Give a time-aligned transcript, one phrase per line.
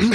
[0.00, 0.06] Uh,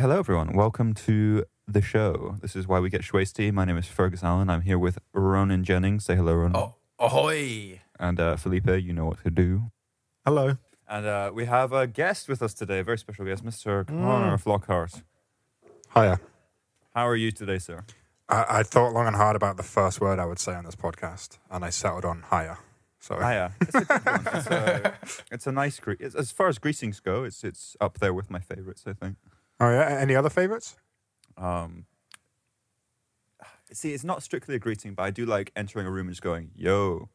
[0.00, 0.54] hello, everyone.
[0.54, 2.34] Welcome to the show.
[2.42, 3.52] This is why we get Schwasty.
[3.52, 4.50] My name is Fergus Allen.
[4.50, 6.04] I'm here with Ronan Jennings.
[6.04, 6.56] Say hello, Ronan.
[6.56, 7.77] Oh, ahoy!
[7.98, 9.70] And uh, Felipe, you know what to do.
[10.24, 10.56] Hello.
[10.88, 13.86] And uh, we have a guest with us today, a very special guest, Mr.
[13.86, 15.02] Connor Flockhart.
[15.94, 16.20] Hiya.
[16.94, 17.84] How are you today, sir?
[18.28, 20.76] I, I thought long and hard about the first word I would say on this
[20.76, 22.58] podcast, and I settled on hiya.
[23.00, 23.52] So Hiya.
[23.60, 24.26] It's a good one.
[24.34, 24.94] It's a,
[25.30, 28.30] it's a nice gre- it's, As far as greetings go, it's it's up there with
[28.30, 29.16] my favorites, I think.
[29.60, 29.98] Oh yeah.
[30.00, 30.76] Any other favorites?
[31.36, 31.86] Um,
[33.72, 36.22] see, it's not strictly a greeting, but I do like entering a room and just
[36.22, 37.08] going, yo,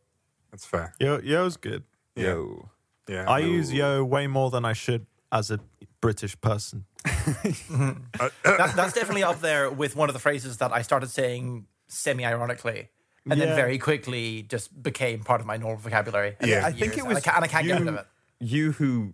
[0.54, 0.94] That's fair.
[1.00, 1.84] Yo, yo's good.
[2.16, 2.70] Yo.
[3.10, 3.26] Yeah.
[3.28, 5.60] I use yo way more than I should as a
[6.00, 6.86] British person.
[8.44, 12.90] That, that's definitely up there with one of the phrases that I started saying semi-ironically,
[13.30, 13.46] and Yeah.
[13.48, 16.36] then very quickly just became part of my normal vocabulary.
[16.40, 16.66] and Yeah.
[16.68, 18.00] I think years, it and I was ca- and I can't get you- rid of
[18.02, 18.08] it.
[18.40, 19.14] you who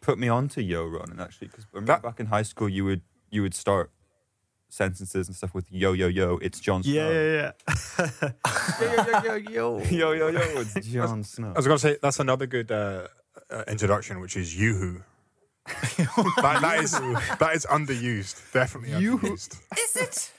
[0.00, 3.02] put me onto Yo yo Ronan actually because That- back in high school you would
[3.30, 3.90] you would start
[4.68, 7.52] sentences and stuff with yo yo yo it's Jon Snow Yeah, yeah,
[7.98, 8.30] yeah.
[8.80, 11.96] yo, yo, yo, yo, yo yo yo it's Jon Snow I was going to say
[12.02, 13.08] that's another good uh,
[13.50, 15.02] uh, introduction, which is yoo-hoo.
[15.66, 18.52] that, that is that is underused.
[18.52, 19.28] Definitely Yoo-hoo.
[19.36, 19.58] underused.
[19.76, 20.32] Is it?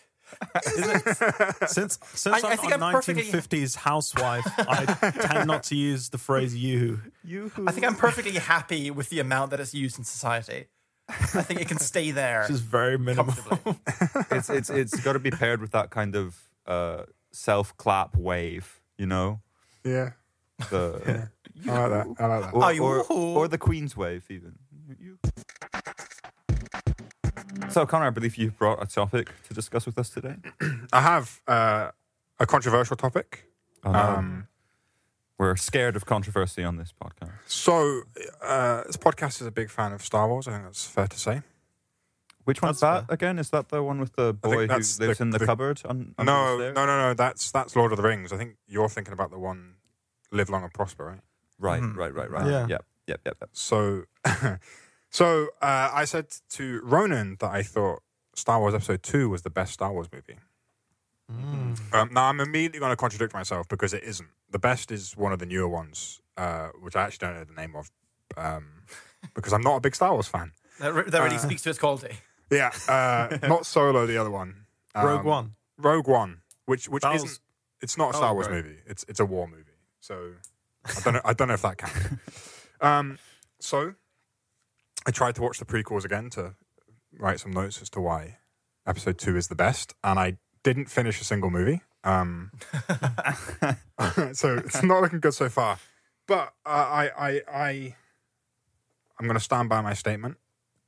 [1.68, 5.76] Since since I- I I'm think a I'm perfectly- 1950s housewife, I tend not to
[5.76, 7.02] use the phrase you.
[7.24, 10.68] you I think I'm perfectly happy with the amount that it's used in society.
[11.10, 13.34] I think it can stay there It's is very minimal.
[14.32, 18.80] it's it's it's got to be paired with that kind of uh, self clap wave
[18.98, 19.42] you know
[19.84, 20.12] Yeah.
[20.70, 21.30] the
[21.68, 22.24] I like that.
[22.24, 22.54] I like that.
[22.54, 24.56] or, Oh, or, or the Queen's wave even
[27.70, 30.36] so Connor I believe you've brought a topic to discuss with us today
[30.94, 31.92] I have uh,
[32.40, 33.46] a controversial topic.
[33.84, 34.00] Oh, no.
[34.00, 34.48] Um,
[35.40, 38.02] we're scared of controversy on this podcast so
[38.44, 40.48] uh, this podcast is a big fan of Star Wars.
[40.48, 41.42] I think that's fair to say.
[42.46, 43.38] Which one's That's that again?
[43.40, 45.82] Is that the one with the boy who lives the- in the, the- cupboard?
[45.86, 47.14] On, under No, the no, no, no.
[47.14, 48.34] That's that's Lord of the Rings.
[48.34, 49.76] I think you're thinking about the one,
[50.32, 51.20] Live Long and Prosper, right?
[51.60, 51.96] Right, Mhm.
[51.96, 52.48] right, right, right.
[52.48, 52.66] Yeah.
[52.68, 53.50] Yep, yep, yep, yep.
[53.54, 54.06] So,
[55.10, 58.02] so uh, I said to Ronan that I thought
[58.34, 60.38] Star Wars Episode Two was the best Star Wars movie.
[61.32, 61.94] Mm.
[61.94, 64.30] Um, now I'm immediately going to contradict myself because it isn't.
[64.52, 67.54] The best is one of the newer ones, uh, which I actually don't know the
[67.62, 67.92] name of,
[68.38, 68.66] um,
[69.36, 70.52] because I'm not a big Star Wars fan.
[70.80, 72.18] That, re- that really Uh, speaks to its quality.
[72.52, 74.66] Yeah, uh, not Solo, the other one.
[74.96, 75.56] Rogue Um, One.
[75.78, 77.40] Rogue One, which which That isn't.
[77.80, 78.66] It's not a Star was Wars great.
[78.66, 78.80] movie.
[78.88, 79.78] It's it's a war movie.
[80.00, 80.32] So
[80.84, 81.22] I don't know.
[81.24, 82.66] I don't know if that counts.
[82.82, 83.20] um,
[83.60, 83.94] so
[85.06, 86.56] I tried to watch the prequels again to
[87.20, 88.38] write some notes as to why
[88.88, 91.82] Episode Two is the best, and I didn't finish a single movie.
[92.04, 92.52] Um,
[94.34, 95.80] so it's not looking good so far.
[96.28, 97.96] But uh, I I I
[99.20, 100.38] I'm going to stand by my statement.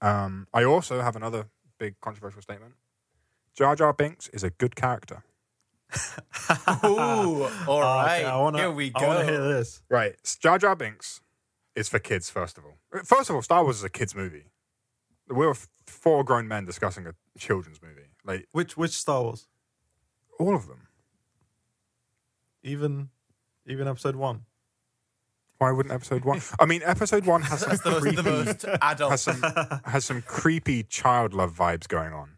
[0.01, 2.73] Um, I also have another big controversial statement.
[3.55, 5.23] Jar Jar Binks is a good character.
[6.85, 8.19] Ooh, all right.
[8.21, 9.31] Okay, I wanna, Here we I want to go.
[9.31, 9.81] hear this.
[9.89, 10.15] Right.
[10.39, 11.19] Jar Jar Binks
[11.75, 12.77] is for kids, first of all.
[13.03, 14.45] First of all, Star Wars is a kids' movie.
[15.27, 18.07] We were f- four grown men discussing a children's movie.
[18.23, 19.47] Like, Which which Star Wars?
[20.39, 20.80] all of them.
[22.63, 23.09] Even
[23.67, 24.45] even episode one.
[25.57, 26.41] Why wouldn't episode one?
[26.59, 29.11] I mean, episode one has some That's the, the creepy, most adult.
[29.11, 29.43] has some,
[29.85, 32.37] has some creepy child love vibes going on.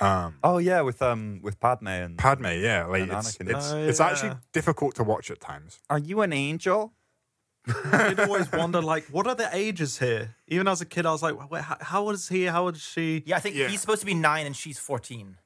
[0.00, 3.54] Um, Oh yeah, with um with Padme and Padme, yeah, like And it's Anakin.
[3.54, 5.80] it's, Oh, it's actually difficult to watch at times.
[5.90, 6.94] Are you an angel?
[7.92, 10.36] I'd always wonder, like, what are the ages here?
[10.46, 12.44] Even as a kid, I was like, Wait, how, how old is he?
[12.44, 13.22] How old is she?
[13.26, 13.68] yeah, I think Yeah.
[13.68, 15.36] he's supposed to be nine and she's 14.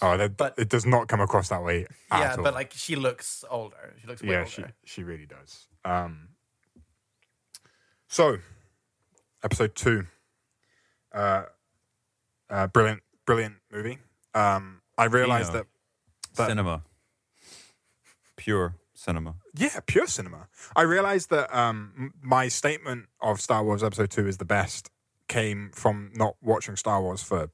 [0.00, 1.86] Oh, that, But- it does not come across that way.
[2.10, 2.42] At yeah, all.
[2.42, 3.94] but like she looks older.
[4.00, 4.50] She looks way yeah, older.
[4.50, 5.66] she she really does.
[5.84, 6.28] Um,
[8.08, 8.38] so,
[9.42, 10.06] episode two,
[11.14, 11.44] uh,
[12.50, 13.98] uh, brilliant, brilliant movie.
[14.34, 15.64] Um, I realized Kino.
[16.36, 16.82] that cinema.
[18.36, 19.36] Pure cinema.
[19.54, 20.48] yeah, pure cinema.
[20.74, 24.90] I realized that um, my statement of Star Wars Episode Two is the best
[25.28, 27.50] came from not watching Star Wars for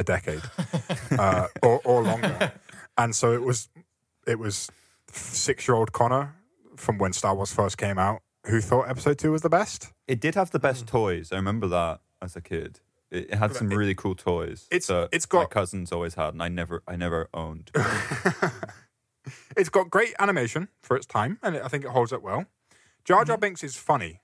[0.00, 0.42] a decade
[1.18, 2.52] uh, or, or longer,
[2.98, 3.68] and so it was
[4.26, 4.68] it was
[5.12, 6.34] six year old Connor
[6.76, 9.92] from when Star Wars first came out who thought Episode Two was the best.
[10.08, 11.30] It did have the best toys.
[11.32, 12.80] I remember that as a kid.
[13.10, 14.66] It, it had some It- really cool toys.
[14.70, 17.70] it's- that it's my got- cousins always had, and I never I never owned.
[19.56, 22.46] It's got great animation for its time, and I think it holds up well.
[23.04, 24.22] Jar Jar Binks is funny,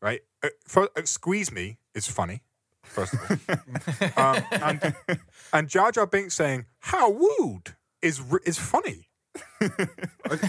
[0.00, 0.20] right?
[0.42, 2.40] Uh, for, uh, Squeeze Me is funny,
[2.88, 4.94] first of all, um, and
[5.52, 9.08] and Jar Jar Binks saying "How wooed" is is funny.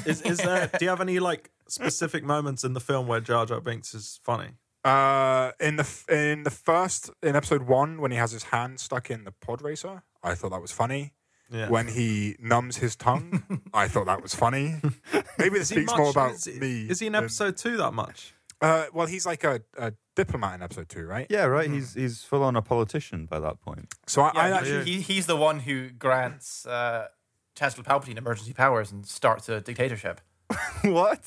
[0.06, 0.68] Is, is there?
[0.68, 4.20] Do you have any like specific moments in the film where Jar Jar Binks is
[4.24, 4.52] funny?
[4.84, 9.12] Uh, in the in the first in episode one when he has his hand stuck
[9.12, 11.14] in the pod racer, I thought that was funny.
[11.52, 11.68] Yeah.
[11.70, 14.76] When he numbs his tongue, I thought that was funny.
[15.40, 16.86] Maybe this speaks much- more about is, he- me.
[16.88, 18.34] Is he in than- episode two that much?
[18.62, 21.28] Uh, well, he's like a, a diplomat in episode two, right?
[21.30, 21.70] Yeah, right.
[21.70, 23.88] He's he's full on a politician by that point.
[24.08, 27.08] So I, I actually, he, he, he's the one who grants uh,
[27.56, 30.20] Chancellor Palpatine emergency powers and starts a dictatorship.
[30.84, 31.22] what?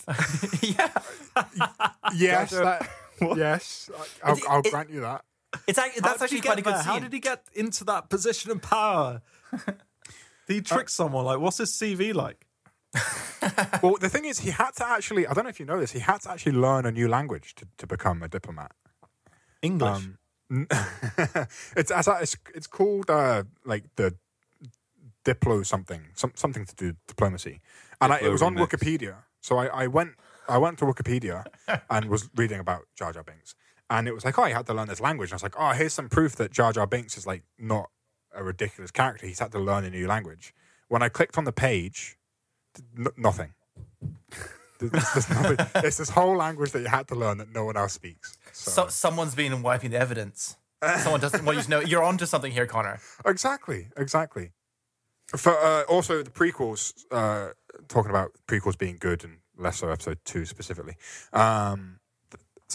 [0.63, 0.91] yeah,
[2.15, 2.89] yes, Jar Jar-
[3.21, 3.91] that, yes,
[4.23, 5.25] I- I'll, It- I'll it- grant you that.
[5.67, 6.83] it's act- How that's actually quite a good there?
[6.83, 6.93] scene.
[6.93, 9.23] How did he get into that position of power?
[10.47, 11.25] Did he trick someone?
[11.25, 12.47] Like, what's his CV like?
[13.83, 15.27] Well, the thing is, he had to actually.
[15.27, 15.91] I don't know if you know this.
[15.91, 18.71] He had to actually learn a new language to, to become a diplomat.
[19.63, 19.91] English.
[19.91, 20.19] Um,
[21.77, 24.15] it's it's it's, it's called uh, like the
[25.25, 27.61] diplo something some, something to do diplomacy,
[28.01, 28.69] and I, it was on remix.
[28.69, 29.15] Wikipedia.
[29.41, 30.13] So I, I went
[30.49, 31.45] I went to Wikipedia
[31.91, 33.55] and was reading about Jar Jar Binks,
[33.89, 35.31] and it was like, oh, you had to learn this language.
[35.31, 37.91] And I was like, oh, here's some proof that Jar Jar Binks is like not
[38.35, 39.27] a ridiculous character.
[39.27, 40.55] He's had to learn a new language.
[40.89, 42.19] When I clicked on the page,
[42.99, 43.53] n- nothing.
[44.79, 45.67] There's, there's nothing.
[45.85, 48.37] It's this whole language that you had to learn that no one else speaks.
[48.53, 50.57] So, someone's been wiping the evidence.
[50.99, 51.81] Someone doesn't want you to know.
[51.87, 52.99] You're onto something here, Connor.
[53.25, 54.51] Exactly, exactly.
[55.37, 57.51] For uh, also the prequels, uh,
[57.89, 60.97] talking about prequels being good and less so episode two specifically.
[61.33, 62.01] Um,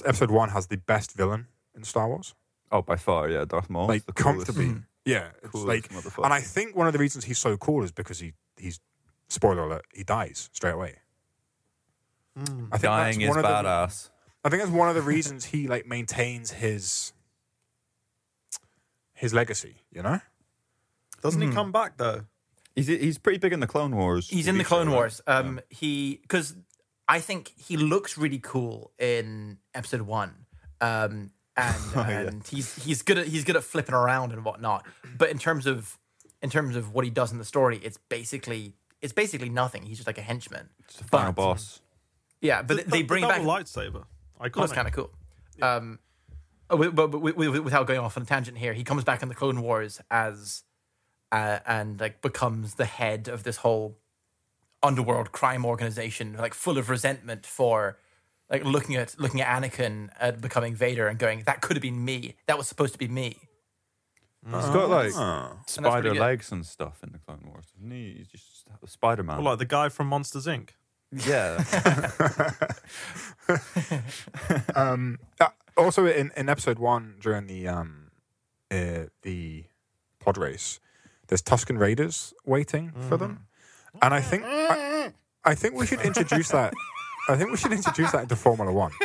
[0.06, 2.34] episode one has the best villain in Star Wars,
[2.72, 3.44] Oh, by far, yeah.
[3.46, 3.88] Darth Maul.
[3.88, 4.48] like the coolest.
[4.48, 4.82] comfortably.
[5.06, 7.92] Yeah, it's Coolest like, and I think one of the reasons he's so cool is
[7.92, 8.80] because he he's
[9.28, 10.96] spoiler alert he dies straight away.
[12.38, 14.10] I think Dying that's is one of the- badass.
[14.46, 17.12] I think that's one of the reasons he like maintains his
[19.14, 19.78] his legacy.
[19.92, 20.22] You know.
[21.22, 22.22] Doesn't he come back though?
[22.76, 24.30] He's he's pretty big in the Clone Wars.
[24.30, 24.98] He's in the Clone show, right?
[24.98, 25.22] Wars.
[25.26, 26.56] Um, he because
[27.08, 30.46] I think he looks really cool in episode one.
[30.80, 32.20] Um, and Oh, yeah.
[32.22, 34.86] and he's he's good at he's good at flipping around and whatnot.
[35.18, 35.98] But in terms of
[36.44, 39.84] in terms of what he does in the story, it's basically it's basically nothing.
[39.84, 40.70] He's just like a henchman.
[40.86, 41.82] It's the final But- boss.
[42.42, 44.06] Yeah, but The- they the bring back double lightsaber.
[44.40, 44.74] That's Iconic.
[44.74, 45.12] kind of cool.
[45.62, 46.00] Um,
[46.70, 49.04] uh, wi- but, but wi- wi- without going off on a tangent here, he comes
[49.04, 50.64] back in the Clone Wars as
[51.32, 53.98] uh, and like becomes the head of this whole
[54.84, 57.98] underworld crime organization, like full of resentment for
[58.50, 62.06] like looking at looking at Anakin at becoming Vader and going, "That could have been
[62.06, 62.36] me.
[62.46, 63.40] That was supposed to be me."
[64.46, 65.58] He's got like Ah.
[65.66, 68.14] spider pretty legs and stuff in the Clone Wars, isn't he?
[68.20, 69.38] He's just Spider Man.
[69.38, 70.70] Well, like the guy from Monsters Inc.
[71.12, 71.64] yeah.
[74.76, 75.48] Um, uh,
[75.78, 78.12] also, in, in episode one, during the um,
[78.70, 79.64] uh, the
[80.20, 80.80] pod race,
[81.28, 83.48] there's Tusken Raiders waiting for them,
[84.02, 85.14] and I think I,
[85.46, 86.74] I think we should introduce that.
[87.30, 88.92] I think we should introduce that into Formula One.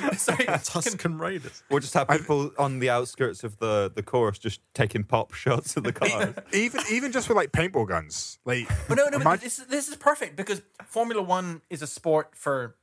[0.16, 1.62] Sorry, Tusken Raiders.
[1.70, 5.76] We'll just have people on the outskirts of the, the course just taking pop shots
[5.76, 6.34] of the cars.
[6.52, 9.96] Even even just with like paintball guns, like But no, no, but this this is
[9.96, 12.76] perfect because Formula One is a sport for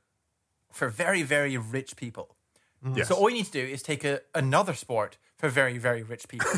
[0.72, 2.36] for very very rich people.
[2.84, 2.98] Mm-hmm.
[2.98, 3.08] Yes.
[3.08, 6.28] So all you need to do is take a, another sport for very very rich
[6.28, 6.50] people,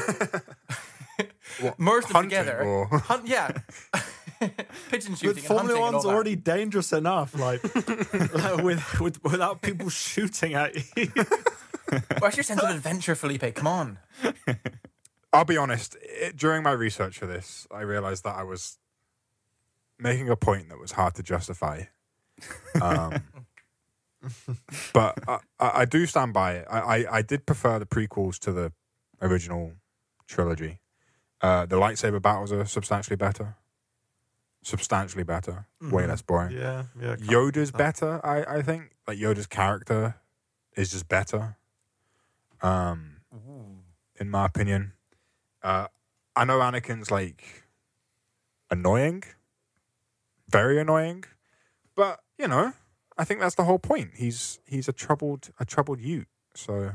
[1.78, 2.62] merge them hunting together.
[2.62, 3.50] or- Hunt, yeah,
[4.40, 5.38] pigeon But shooting.
[5.38, 6.14] and Formula and One's all that.
[6.14, 7.62] already dangerous enough, like,
[8.34, 11.12] like with, with without people shooting at you.
[12.20, 13.54] Where's your sense of adventure, Felipe?
[13.54, 13.98] Come on.
[15.32, 15.96] I'll be honest.
[16.02, 18.78] It, during my research for this, I realized that I was
[19.98, 21.84] making a point that was hard to justify.
[22.80, 23.22] Um,
[24.92, 26.66] but I, I, I do stand by it.
[26.70, 28.72] I, I, I did prefer the prequels to the
[29.20, 29.72] original
[30.26, 30.80] trilogy.
[31.40, 33.56] Uh, the lightsaber battles are substantially better.
[34.62, 35.66] Substantially better.
[35.80, 36.52] Way less boring.
[36.56, 37.16] yeah, yeah.
[37.16, 38.90] Yoda's better, I, I think.
[39.08, 40.16] Like Yoda's character
[40.76, 41.56] is just better.
[42.62, 43.16] Um
[44.18, 44.92] in my opinion.
[45.62, 45.86] Uh
[46.36, 47.64] I know Anakin's like
[48.70, 49.22] annoying.
[50.48, 51.24] Very annoying.
[51.94, 52.72] But, you know,
[53.18, 54.10] I think that's the whole point.
[54.16, 56.28] He's he's a troubled a troubled Ute.
[56.54, 56.92] So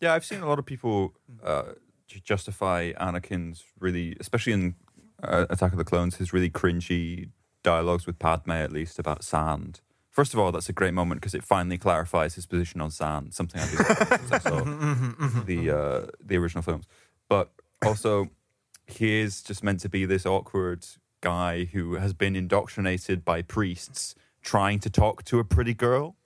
[0.00, 1.72] Yeah, I've seen a lot of people uh,
[2.08, 4.74] ju- justify Anakin's really, especially in
[5.28, 7.30] uh, Attack of the Clones, his really cringy
[7.62, 9.80] dialogues with Padme, at least about sand.
[10.10, 13.34] First of all, that's a great moment because it finally clarifies his position on sand,
[13.34, 13.78] something I did
[14.20, 14.60] since I saw
[15.44, 16.86] the uh, the original films.
[17.28, 17.50] But
[17.84, 18.28] also,
[18.86, 20.86] he is just meant to be this awkward
[21.20, 26.16] guy who has been indoctrinated by priests trying to talk to a pretty girl.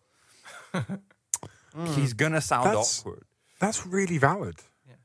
[1.95, 3.25] He's gonna sound That's- awkward.
[3.61, 4.57] That's really valid.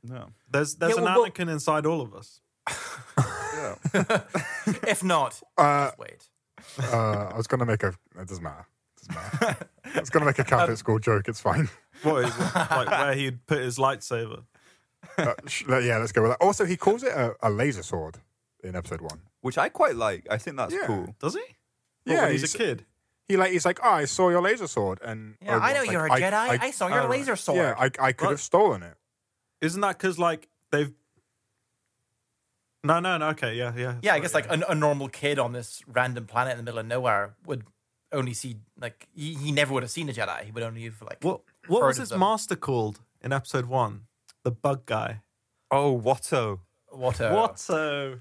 [0.02, 0.28] No.
[0.50, 2.40] There's there's Yeah, an well, well- Anakin inside all of us.
[3.94, 4.20] Yeah.
[4.88, 6.28] If not, Uh, just wait.
[6.92, 7.88] uh, I was going to make a.
[8.18, 8.66] It doesn't matter.
[9.02, 9.66] It doesn't matter.
[9.96, 11.28] I was going to make a Catholic school joke.
[11.28, 11.68] It's fine.
[12.02, 12.40] What is it?
[12.54, 14.44] like where he'd put his lightsaber.
[15.18, 16.40] Uh, sh- yeah, let's go with that.
[16.44, 18.18] Also, he calls it a, a laser sword
[18.62, 19.20] in episode one.
[19.42, 20.26] Which I quite like.
[20.30, 20.86] I think that's Yeah.
[20.86, 21.14] cool.
[21.20, 21.40] Does he?
[22.06, 22.84] Yeah, Yeah, when he's, he's- a kid.
[23.26, 25.92] He like he's like, oh, I saw your laser sword, and Yeah, I know Obi-Wan's
[25.92, 26.58] you're a Jedi.
[26.60, 27.56] I, saw your oh, laser sword.
[27.56, 28.30] Yeah, I, I could Right.
[28.32, 28.98] have stolen it.
[29.62, 30.92] Isn't that because like they've?
[32.84, 33.28] No, no, no.
[33.30, 33.96] Okay, yeah, yeah.
[34.02, 36.78] yeah, I guess like a, a normal kid on this random planet in the middle
[36.80, 37.64] of nowhere would
[38.12, 40.44] only see like he, he never would have seen a Jedi.
[40.44, 42.20] He would only have like What what heard was his them.
[42.20, 44.02] master called in episode one?
[44.44, 45.22] The bug guy.
[45.70, 46.60] Oh, Watto.
[46.90, 47.30] what a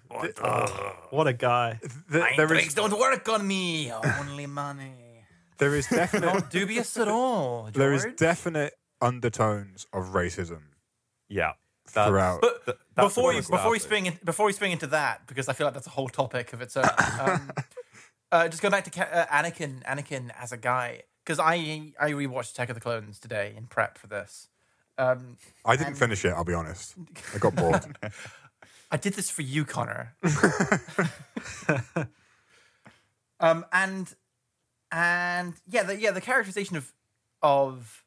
[0.08, 0.32] What?
[0.42, 1.80] Oh, what a guy.
[2.10, 3.92] Th- Mind there tricks is don't work on me.
[3.92, 4.94] Only money.
[5.58, 7.64] there is definite Not dubious at all.
[7.64, 7.74] George.
[7.76, 10.62] there is definite undertones of racism
[11.30, 11.52] Yeah.
[11.94, 12.42] Throughout.
[12.42, 15.48] But Th- that's before you before we spring in, before we spring into that, because
[15.50, 16.86] I feel like that's a whole topic of its own.
[17.20, 17.52] Um,
[18.32, 19.84] uh, just go back to uh, Anakin.
[19.84, 23.98] Anakin as a guy, because I I rewatched Attack of the Clones today in prep
[23.98, 24.50] for this.
[24.98, 26.30] Um, I didn't finish it.
[26.30, 26.96] I'll be honest.
[27.34, 27.98] I got bored.
[28.92, 30.16] I did this for you, Connor.
[33.40, 34.14] um, and
[34.92, 36.94] and yeah, the, yeah, the characterization of
[37.42, 38.03] of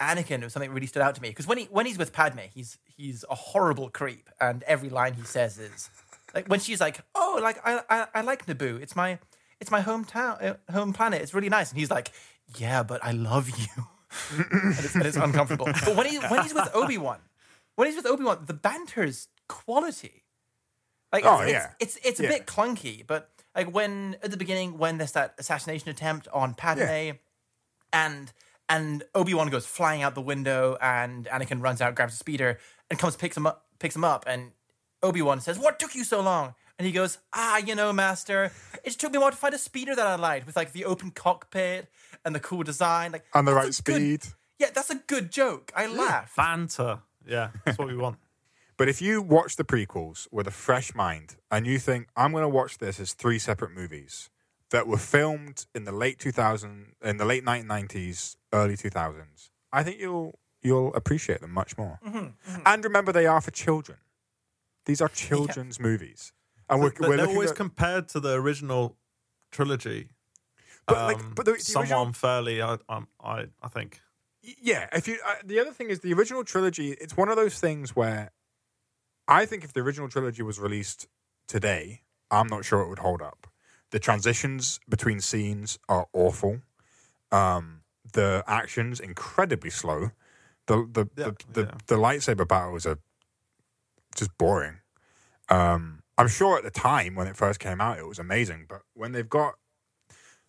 [0.00, 2.12] Anakin was something that really stood out to me because when he when he's with
[2.12, 5.90] Padme, he's he's a horrible creep, and every line he says is
[6.34, 8.80] like when she's like, "Oh, like I I, I like Naboo.
[8.80, 9.18] It's my
[9.60, 11.20] it's my hometown, uh, home planet.
[11.22, 12.10] It's really nice." And he's like,
[12.56, 13.66] "Yeah, but I love you."
[14.38, 14.46] and,
[14.78, 15.66] it's, and it's uncomfortable.
[15.66, 17.18] But when he when he's with Obi Wan,
[17.76, 20.24] when he's with Obi Wan, the banter's quality.
[21.12, 21.70] Like, Oh, it's, yeah.
[21.80, 22.28] it's it's, it's a Yeah.
[22.30, 26.80] bit clunky, but like when at the beginning when there's that assassination attempt on Padme,
[26.82, 27.12] Yeah.
[27.92, 28.32] and
[28.70, 32.58] and Obi Wan goes flying out the window, and Anakin runs out, grabs a speeder,
[32.88, 34.52] and comes picks him up, picks him up, and
[35.02, 38.50] Obi Wan says, "What took you so long?" And he goes, "Ah, you know, Master,
[38.84, 40.86] it took me a while to find a speeder that I liked with like the
[40.86, 41.90] open cockpit
[42.24, 44.22] and the cool design, like and the right a good- speed.
[44.58, 45.70] yeah, that's a good joke.
[45.76, 46.36] I laughed.
[46.36, 47.00] Banter.
[47.26, 48.16] Yeah, that's what we want.
[48.78, 52.44] But if you watch the prequels with a fresh mind and you think, I'm going
[52.44, 54.30] to watch this as three separate movies
[54.70, 59.98] that were filmed in the late 2000, in the late 1990s, early 2000s, I think
[60.00, 61.98] you'll you'll appreciate them much more.
[62.06, 63.98] Mm-hmm, And remember, they are for children.
[64.86, 66.32] These are children's movies,
[66.68, 67.56] and we're, But we're they're always at.
[67.56, 68.96] compared to the original
[69.52, 70.10] trilogy.
[70.86, 74.00] but, um, like, but the, the somewhat original, unfairly, I, I, I, I think.
[74.42, 74.88] yeah.
[74.92, 76.92] If you, uh, the other thing is the original trilogy.
[76.92, 78.30] It's one of those things where
[79.28, 81.06] I think if the original trilogy was released
[81.46, 83.46] today, I'm not sure it would hold up.
[83.90, 86.60] The transitions between scenes are awful.
[87.32, 87.79] Um,
[88.12, 90.10] the actions incredibly slow.
[90.66, 91.74] The the Yeah, the, the, yeah.
[91.86, 92.98] the lightsaber battles are
[94.16, 94.78] just boring.
[95.48, 98.66] Um, I'm sure at the time when it first came out, it was amazing.
[98.68, 99.54] But when they've got,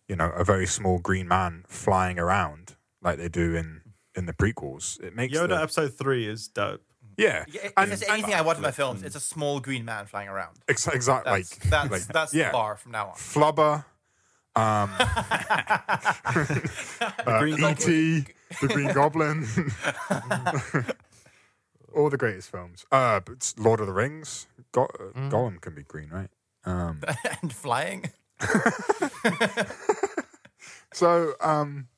[0.08, 3.80] you know, a very small green man flying around like they do in
[4.14, 6.82] in the prequels, it makes Yoda the, episode three is dope.
[7.16, 7.44] yeah.
[7.48, 10.04] Yeah, if And- there's anything I watch in my films, it's a small green man
[10.06, 10.58] flying around.
[10.68, 10.96] Exactly.
[10.98, 12.48] exact like That's that's, like, that's yeah.
[12.48, 13.14] the bar from now on.
[13.14, 13.84] Flubber,
[14.54, 16.12] um, uh,
[17.38, 18.24] Green E.T.,
[18.60, 19.46] The Green Goblin,
[21.96, 22.84] all the greatest films.
[22.92, 25.30] Uh, but Lord of the Rings, Go- uh, Mm.
[25.30, 26.30] Gollum can be green, right?
[26.64, 27.00] Um,
[27.42, 28.10] and flying.
[30.92, 31.88] so um,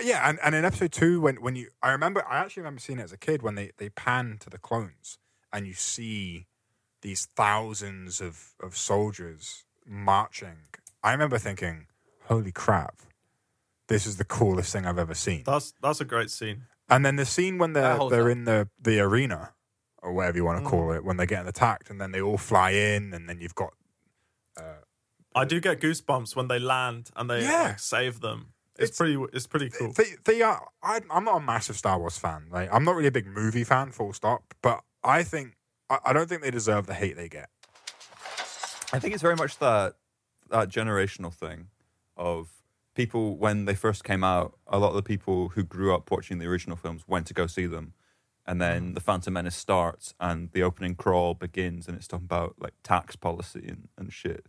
[0.00, 2.98] yeah, and, and in episode two, when when you, I remember, I actually remember seeing
[2.98, 5.18] it as a kid when they they pan to the clones
[5.52, 6.46] and you see
[7.02, 10.56] these thousands of of soldiers marching.
[11.02, 11.86] I remember thinking,
[12.26, 12.96] "Holy crap,
[13.88, 16.62] this is the coolest thing I've ever seen." That's that's a great scene.
[16.88, 18.36] And then the scene when they're they're up.
[18.36, 19.52] in the the arena
[20.02, 20.64] or whatever you want Mm.
[20.64, 23.40] to call it, when they're getting attacked, and then they all fly in, and then
[23.40, 23.72] you've got
[25.34, 27.62] I do get goosebumps when they land and they Yeah.
[27.62, 28.52] like, save them.
[28.78, 29.16] It's, It's- pretty.
[29.32, 29.92] It's pretty cool.
[29.94, 30.68] They, they are.
[30.82, 32.48] I, I'm not a massive Star Wars fan.
[32.50, 34.42] Like, I'm not really a big movie fan, full stop.
[34.60, 35.54] But I think
[35.88, 37.48] I, I don't think they deserve the hate they get.
[38.92, 39.94] I think it's very much that
[40.50, 41.68] that generational thing
[42.22, 42.62] of
[42.94, 44.56] people when they first came out.
[44.66, 47.46] A lot of the people who grew up watching the original films went to go
[47.46, 47.94] see them,
[48.46, 48.94] and then mm-hmm.
[48.94, 53.16] the Phantom Menace starts and the opening crawl begins, and it's talking about like tax
[53.16, 54.46] policy and, and shit,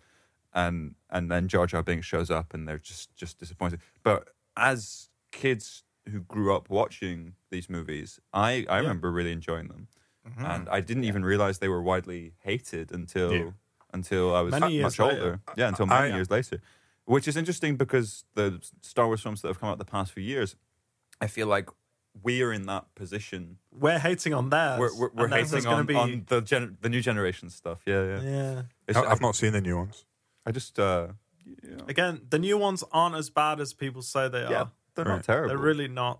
[0.53, 3.79] and and then Jar Jar Binks shows up, and they're just just disappointed.
[4.03, 9.87] But as kids who grew up watching these movies, I I remember really enjoying them,
[10.27, 10.45] mm-hmm.
[10.45, 13.51] and I didn't even realize they were widely hated until Yeah.
[13.93, 15.15] until I was Many much older.
[15.15, 15.39] later.
[15.55, 16.61] Yeah, until I- many years later,
[17.05, 20.23] which is interesting because the Star Wars films that have come out the past few
[20.23, 20.55] years,
[21.21, 21.69] I feel like
[22.21, 23.57] we're in that position.
[23.71, 24.79] We're hating on theirs.
[24.79, 27.01] We're, we're, we're and then there's hating gonna on, be, on the gen- the new
[27.01, 27.81] generation stuff.
[27.85, 28.21] Yeah, yeah.
[28.21, 28.61] Yeah.
[28.87, 30.05] It's, I- I've not seen the new ones.
[30.45, 31.07] I just uh,
[31.45, 34.71] you know, Again, the new ones aren't as bad as people say they yeah, are.
[34.95, 35.15] they're Right.
[35.15, 35.49] not terrible.
[35.49, 36.19] They're really not.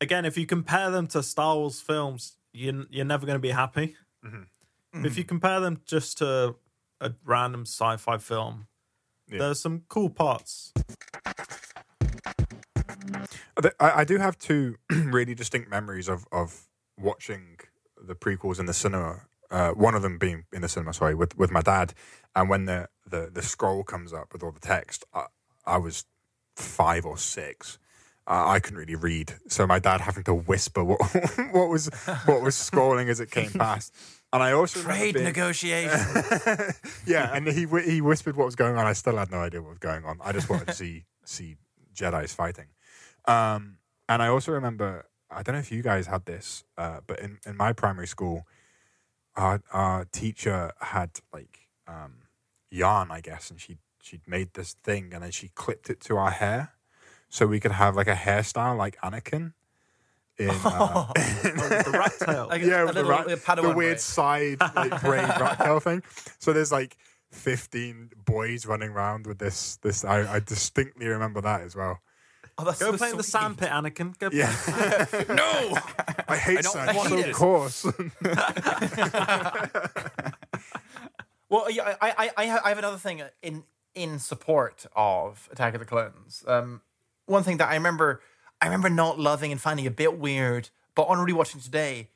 [0.00, 3.50] Again, if you compare them to Star Wars films, you, you're never going to be
[3.50, 3.96] happy.
[4.24, 5.06] Mm-hmm.
[5.06, 6.56] If you compare them just to
[7.00, 8.66] a random sci-fi film,
[9.32, 9.38] Yeah.
[9.38, 10.72] there's some cool parts.
[13.80, 17.58] I, I do have two really distinct memories of, of watching
[18.00, 19.22] the prequels in the cinema.
[19.50, 21.92] Uh, one of them being in the cinema, sorry, with, with my dad.
[22.34, 25.26] And when the, the, the scroll comes up with all the text, I,
[25.66, 26.04] I was
[26.56, 27.78] five or six.
[28.26, 31.00] Uh, I couldn't really read, so my dad having to whisper what
[31.50, 31.88] what was
[32.24, 33.92] what was scrolling as it came past.
[34.32, 36.00] And I also Trade being- negotiation.
[37.06, 38.86] yeah, and he he whispered what was going on.
[38.86, 40.18] I still had no idea what was going on.
[40.24, 41.56] I just wanted to see see
[41.94, 42.68] Jedi's fighting.
[43.26, 43.76] Um,
[44.08, 47.38] and I also remember I don't know if you guys had this, uh, but in,
[47.46, 48.46] in my primary school,
[49.36, 52.14] our our teacher had like um,
[52.70, 56.16] yarn, I guess, and she she'd made this thing and then she clipped it to
[56.16, 56.72] our hair,
[57.28, 59.52] so we could have like a hairstyle like Anakin.
[60.38, 62.46] In, uh, Oh, the rat tail.
[62.48, 63.96] Like yeah, a the, rat, the weird way.
[63.98, 66.02] side like brain rat tail thing.
[66.38, 66.96] So there's like
[67.32, 69.76] 15 boys running around with this.
[69.82, 72.00] This I, I distinctly remember that as well.
[72.58, 73.30] Oh, that's Go so play in the sweet.
[73.40, 74.18] sandpit, Anakin.
[74.18, 74.40] Go play.
[74.40, 75.78] Yeah, No.
[76.28, 76.96] I hate don't sand.
[76.96, 77.34] want So it.
[77.34, 77.86] coarse.
[81.48, 85.74] Well, yeah, I, I, I, have, I have another thing in in support of Attack
[85.74, 86.42] of the Clones.
[86.46, 86.80] Um,
[87.26, 88.22] one thing that I remember,
[88.62, 92.08] I remember not loving and finding a bit weird, but on rewatching today,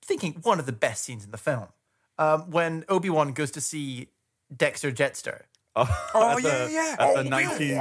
[0.00, 1.68] thinking one of the best scenes in the film.
[2.18, 4.08] Um, when Obi Wan goes to see
[4.54, 5.42] Dexter Jettster.
[6.14, 6.96] Oh, at yeah, the, yeah.
[6.98, 7.78] At the 19,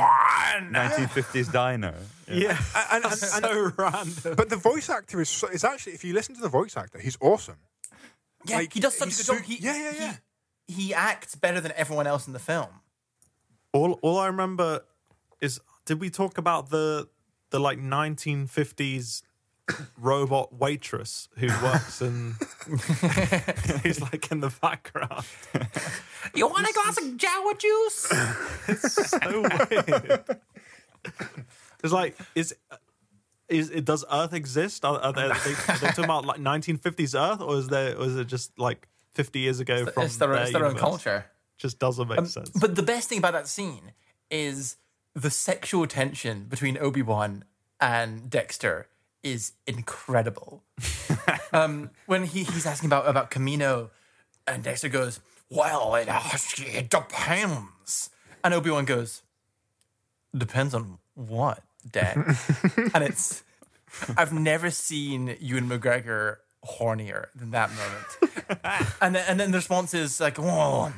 [0.74, 1.94] 1950s diner.
[2.32, 2.58] Yeah,
[2.94, 4.36] And- and- and- so random.
[4.38, 6.98] But the voice actor is so, is actually if you listen to the voice actor,
[7.00, 7.58] he's awesome.
[8.46, 9.44] Yeah, Like, he does such a good so- job.
[9.44, 10.14] He, yeah, yeah, yeah.
[10.68, 12.70] He, he acts better than everyone else in the film.
[13.74, 14.82] All all I remember
[15.42, 17.10] is did we talk about the
[17.52, 19.24] the like 1950s
[19.98, 22.36] robot waitress who works in
[23.84, 25.26] he's like in the background.
[26.36, 28.12] You want a glass of Jawa juice?
[28.68, 30.40] It's so weird.
[31.84, 32.56] It's like is
[33.48, 34.84] is it does Earth exist?
[34.86, 37.98] Are, are, they, are they are they talking about like 1950s Earth, or is there
[37.98, 40.76] or is it just like 50 years ago from it's their, their, it's their own
[40.76, 41.26] culture.
[41.58, 42.50] Just doesn't make um, sense.
[42.50, 43.92] But the best thing about that scene
[44.30, 44.78] is
[45.14, 47.44] the sexual tension between Obi Wan
[47.80, 48.88] and Dexter
[49.24, 50.64] is incredible.
[51.54, 53.90] um, when he, he's asking about about Kamino,
[54.48, 55.20] and Dexter goes,
[55.50, 56.08] "Well, it,
[56.58, 58.10] it depends,"
[58.44, 59.22] and Obi Wan goes,
[60.36, 62.16] "Depends on what, Dad?"
[62.94, 63.44] and it's
[64.18, 68.64] I've never seen Ewan McGregor hornier than that moment.
[69.02, 70.94] and then, and then the response is like, "Oh,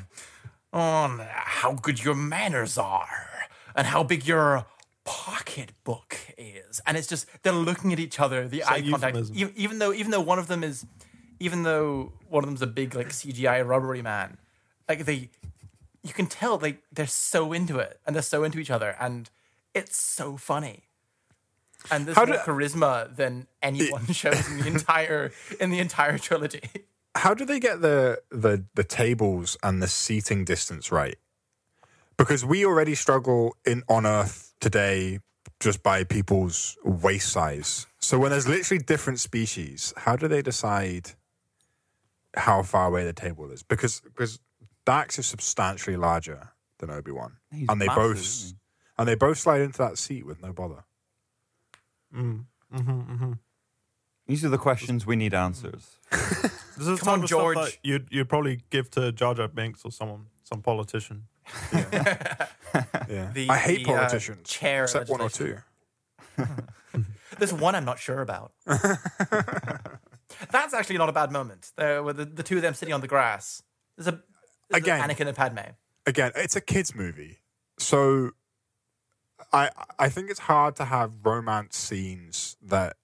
[0.71, 3.29] on how good your manners are
[3.75, 4.65] and how big your
[5.05, 6.81] pocketbook is.
[6.85, 9.15] And it's just they're looking at each other, the eye contact.
[9.17, 9.35] euphemism.
[9.37, 10.85] e- Even though even though one of them is
[11.39, 14.37] even though one of them's a big like CGI rubbery man,
[14.87, 15.29] like they
[16.03, 19.29] you can tell they they're so into it and they're so into each other and
[19.73, 20.83] it's so funny.
[21.91, 26.17] And there's How more do- charisma than anyone shows in the entire in the entire
[26.17, 26.61] trilogy.
[27.15, 31.17] How do they get the the the tables and the seating distance right?
[32.17, 35.19] Because we already struggle in on Earth today
[35.59, 37.87] just by people's waist size.
[37.99, 41.11] So when there's literally different species, how do they decide
[42.35, 43.63] how far away the table is?
[43.63, 44.39] Because because
[44.85, 46.49] Dax is substantially larger
[46.79, 48.53] than Obi Wan, He's and they massive, both
[48.97, 50.83] and they both slide into that seat with no bother.
[52.15, 53.31] Mm, mm-hmm, mm-hmm.
[54.27, 55.97] These are the questions we need answers.
[56.75, 57.79] This is the Come on, type of stuff George.
[57.83, 61.27] You'd you'd probably give to Jar Jar Binks or someone, some politician.
[61.71, 62.47] Yeah,
[63.33, 65.57] The- I hate the, uh, politicians, chair except one or two.
[67.37, 68.53] There's one I'm not sure about.
[68.65, 68.93] That's
[70.73, 71.71] actually not a bad moment.
[71.77, 73.63] There, were the, the two of them sitting on the grass.
[73.97, 74.21] There's a
[74.69, 75.01] there's Again.
[75.01, 75.59] Anakin and Padme.
[76.05, 77.39] again, it's a kids movie,
[77.77, 78.31] so
[79.51, 82.95] I I think it's hard to have romance scenes that,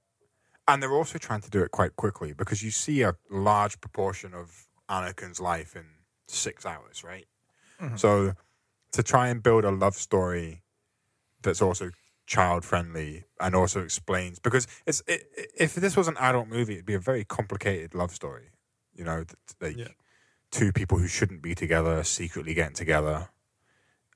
[0.67, 4.34] and they're also trying to do it quite quickly because you see a large proportion
[4.34, 5.86] of Anakin's life in
[6.28, 7.28] six hours, right?
[7.95, 8.33] So
[8.91, 10.63] to try and build a love story
[11.43, 11.91] that's also
[12.27, 16.85] child friendly and also explains because it's it, if this was an adult movie, it'd
[16.85, 18.51] be a very complicated love story,
[18.93, 19.23] you know,
[19.61, 19.87] like Yeah.
[20.51, 23.29] two people who shouldn't be together secretly getting together.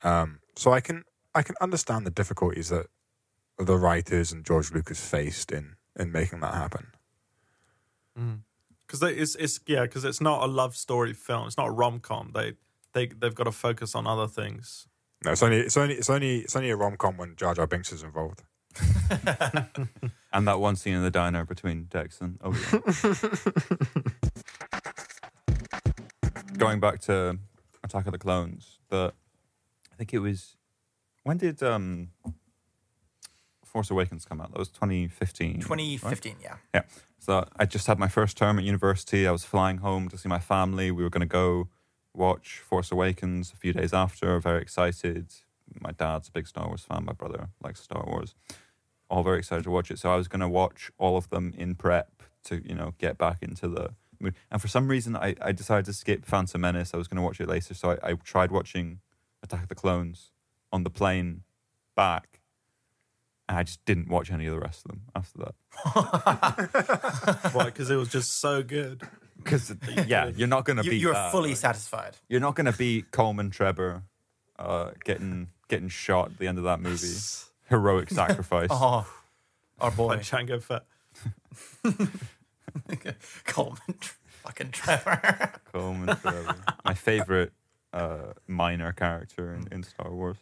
[0.03, 1.03] Um, so I can
[1.35, 2.87] I can understand the difficulties that
[3.57, 6.87] the writers and George Lucas faced in in making that happen.
[8.85, 11.47] because it's it's yeah because it's not a love story film.
[11.47, 12.31] It's not a rom com.
[12.33, 12.53] They
[12.93, 14.87] they they've got to focus on other things.
[15.25, 17.67] No, it's only it's only it's only it's only a rom com when Jar Jar
[17.67, 18.43] Binks is involved.
[20.33, 22.57] And that one scene in the diner between Dex and Obi
[26.57, 27.37] Going back to
[27.83, 29.13] Attack of the Clones, the
[29.91, 30.57] I think it was
[31.23, 32.09] when did um
[33.63, 34.51] Force Awakens come out?
[34.51, 35.53] That was 2015.
[35.53, 35.61] right?
[35.61, 36.55] 2015, yeah.
[36.73, 36.81] Yeah.
[37.19, 39.25] So I just had my first term at university.
[39.27, 40.91] I was flying home to see my family.
[40.91, 41.69] We were going to go
[42.13, 44.39] watch Force Awakens a few days after.
[44.39, 45.27] Very excited.
[45.79, 47.05] My dad's a big Star Wars fan.
[47.05, 48.35] My brother likes Star Wars.
[49.09, 49.99] All very excited to watch it.
[49.99, 53.17] So I was going to watch all of them in prep to, you know, get
[53.17, 54.35] back into the mood.
[54.51, 56.93] And for some reason, I, I decided to skip Phantom Menace.
[56.93, 57.73] I was going to watch it later.
[57.73, 58.99] So I, I tried watching
[59.41, 60.31] Attack of the Clones
[60.71, 61.41] on the plane
[61.95, 62.39] back.
[63.49, 65.55] And I just didn't watch any of the rest of them after that.
[67.53, 67.65] Why?
[67.65, 69.01] Because it was just so good.
[69.43, 69.73] Because
[70.07, 70.97] yeah, you're not going to be.
[70.97, 71.31] you're that.
[71.31, 72.15] fully satisfied.
[72.27, 74.03] You're not going to be Coleman Trevor
[74.59, 77.15] uh, getting getting shot at the end of that movie.
[77.69, 78.69] Heroic sacrifice.
[78.71, 79.07] Oh,
[79.79, 80.17] our Like boy.
[80.17, 80.85] Jango Fett.
[83.45, 83.79] Coleman.
[84.43, 85.51] Fucking Trevor.
[85.71, 87.53] Coleman Trevor, my favorite
[87.93, 90.37] uh, minor character in, in Star Wars.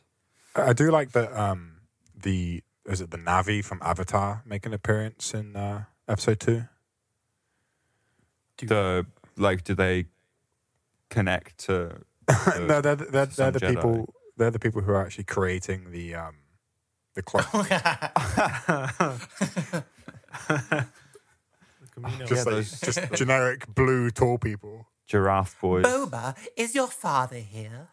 [0.55, 1.73] I I do like that um
[2.19, 6.63] the is it the Navi from Avatar make an appearance in uh, episode two?
[8.67, 9.06] The
[9.38, 10.06] like, do they
[11.10, 12.02] connect to?
[12.28, 13.76] to- no, they're they're, they're the Jedi.
[13.76, 16.36] people they're the people who are actually creating the um
[17.15, 17.50] the clock.
[22.26, 24.88] Just Yeah, like those- just generic blue tall people.
[25.08, 25.84] giraffe boys.
[25.86, 27.89] Boba, is your father here?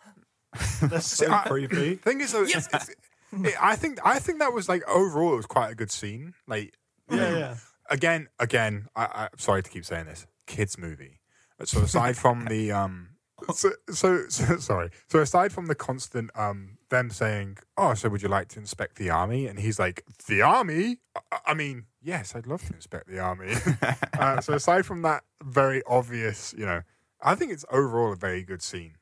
[0.83, 1.97] That's so I- creepy.
[1.97, 2.89] Thing is, though, it's, it's,
[3.33, 6.35] it, I think I think that was like overall it was quite a good scene.
[6.47, 6.75] Like
[7.11, 7.55] Yeah, yeah.
[7.91, 11.21] again, again, I, I sorry to keep saying this, kids movie.
[11.65, 13.11] So aside from the um,
[13.53, 14.91] so, so, so sorry.
[15.09, 18.97] So aside from the constant um, them saying, "Oh, so would you like to inspect
[18.97, 20.99] the army?" and he's like, "The army?
[21.33, 23.55] I, I mean, yes, I'd love to inspect the army."
[24.19, 26.83] uh, so aside from that very obvious, you know,
[27.23, 28.95] I think it's overall a very good scene.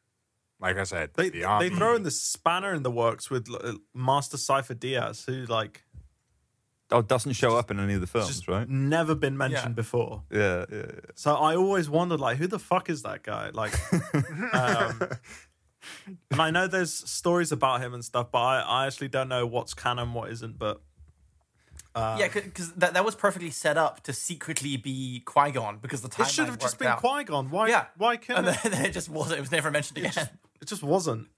[0.59, 3.75] Like I said, They the they throw in the spanner in the works with uh,
[3.95, 5.83] Master Sifo-Dyas, who like
[6.93, 8.69] Oh, doesn't show up in any of the films, just right?
[8.69, 9.75] never been mentioned Yeah.
[9.75, 10.23] before.
[10.31, 11.01] Yeah, yeah, yeah.
[11.17, 13.51] So I always wondered, like, who the fuck is that guy?
[13.53, 13.75] Like,
[14.55, 15.01] um,
[16.31, 19.47] and I know there's stories about him and stuff, but I, I actually don't know
[19.47, 20.59] what's canon, what isn't.
[20.59, 20.81] But
[21.95, 26.03] uh, yeah, because that, that was perfectly set up to secretly be Qui Gon because
[26.03, 27.01] the it should have just been out.
[27.01, 27.51] Qui Gon.
[27.51, 27.69] Why?
[27.69, 27.87] Yeah.
[27.97, 28.63] Why couldn't And it?
[28.63, 29.39] then, then it just wasn't.
[29.39, 30.29] It was never mentioned again.
[30.61, 31.29] It just wasn't.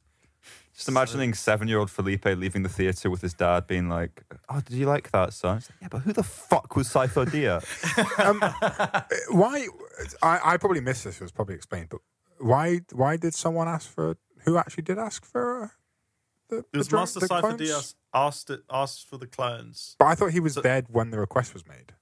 [0.75, 4.87] Just imagining seven-year-old Felipe leaving the theater with his dad, being like, "Oh, did you
[4.87, 7.65] like that, son?" Like, yeah, but who the fuck was Sifo-Dyas?
[8.25, 8.41] um,
[9.37, 9.67] why?
[10.23, 11.17] I, I probably missed this.
[11.17, 12.01] It was probably explained, but
[12.39, 12.83] why?
[12.93, 14.17] Why did someone ask for?
[14.45, 15.65] Who actually did ask for?
[15.65, 15.69] Uh,
[16.49, 17.61] the, It was dro- Master the Sifo clones?
[17.61, 19.97] Dyas asked it asked for the clones.
[19.99, 21.93] But I thought he was So- dead when the request was made.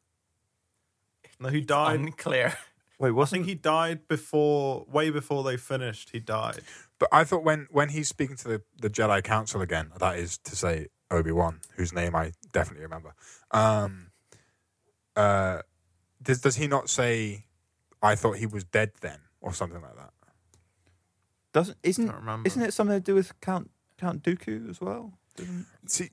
[1.41, 1.99] No, he died.
[2.01, 2.57] Unclear.
[2.99, 6.11] Wait, wasn't think he died before, way before they finished.
[6.11, 6.61] He died.
[6.99, 10.39] But I thought when when he's speaking to the, the Jedi Council again, that is
[10.39, 13.15] to say Obi Wan, whose name I definitely remember.
[13.51, 14.13] Um,
[15.15, 15.61] uh,
[16.23, 17.45] does does he not say,
[18.03, 20.11] "I thought he was dead then" or something like that?
[21.53, 22.47] doesn't isn't remember.
[22.47, 25.19] isn't it something to do with Count Count Dooku as well?
[25.37, 26.11] Doesn't- See,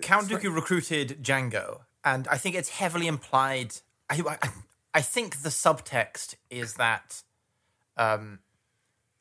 [0.00, 3.74] Count Dooku recruited Jango, and I think it's heavily implied.
[4.08, 4.48] I, I,
[4.92, 7.22] I think the subtext is that,
[7.96, 8.40] um,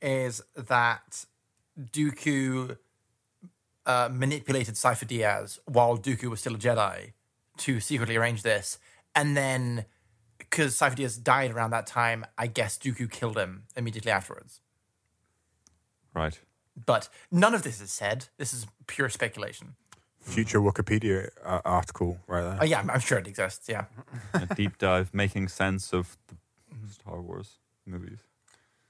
[0.02, 1.26] is that
[1.80, 2.78] Dooku
[3.86, 7.14] uh, manipulated Sifo-Dyas while Dooku was still a Jedi
[7.58, 8.80] to secretly arrange this,
[9.16, 9.86] and then
[10.38, 14.62] because Sifo-Dyas died around that time, I guess Dooku killed him immediately afterwards.
[16.16, 16.40] Right.
[16.86, 18.28] But none of this is said.
[18.38, 19.76] This is pure speculation.
[20.30, 22.58] Future Wikipedia uh, article right there.
[22.62, 23.68] Oh yeah, I'm, I'm sure it exists.
[23.68, 23.86] Yeah.
[24.34, 26.36] A deep dive, making sense of the
[26.92, 28.20] Star Wars movies.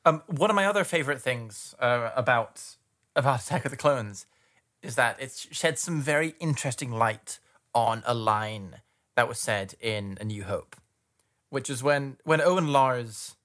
[0.06, 2.75] Um, one of my other favorite things uh, about
[3.15, 4.25] about Attack of the Clones
[4.82, 7.39] is that it shed some very interesting light
[7.73, 8.78] on a line
[9.15, 10.75] that was said in A New Hope,
[11.49, 13.36] which is when when Owen Lars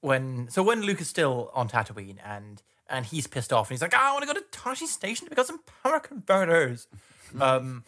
[0.00, 3.82] when so when Luke is still on Tatooine and and he's pissed off and he's
[3.82, 6.86] like, "Ah, I want to go to Tosche Station to get some power converters.
[7.40, 7.82] Um,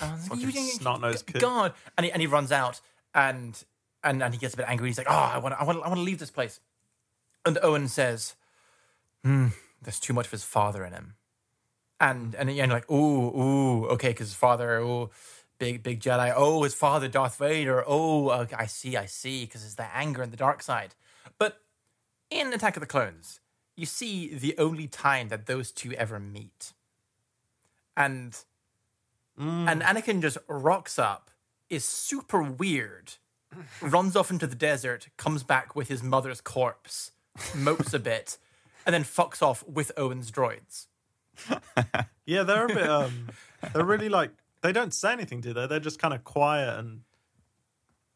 [0.00, 0.46] was like, "You-
[1.22, 1.40] kid.
[1.40, 2.80] God, and he and he runs out
[3.14, 3.62] and
[4.02, 4.88] and and he gets a bit angry.
[4.88, 6.58] He's like, "Oh, I want I want I want to leave this place."
[7.46, 8.34] And Owen says,
[9.22, 9.48] "Hmm,
[9.80, 11.14] there's too much of his father in him."
[12.00, 15.10] and and you're like, ooh, ooh, okay, because his father, oh,
[15.58, 19.64] big big Jedi, oh, his father, Darth Vader, oh, okay, I see, I see, because
[19.64, 20.94] it's the anger and the dark side.
[21.38, 21.60] But
[22.30, 23.40] in Attack of the Clones,
[23.76, 26.72] you see the only time that those two ever meet,
[27.96, 28.36] and
[29.38, 31.30] and Anakin just rocks up,
[31.70, 33.12] is super weird,
[33.80, 37.12] runs off into the desert, comes back with his mother's corpse,
[37.54, 38.36] mopes a bit,
[38.84, 40.86] and then fucks off with Owen's droids.
[42.26, 42.88] Yeah, they're a bit.
[42.88, 43.26] Um,
[43.72, 44.30] they're really like
[44.62, 45.66] they don't say anything, do they?
[45.66, 47.00] They're just kind of quiet and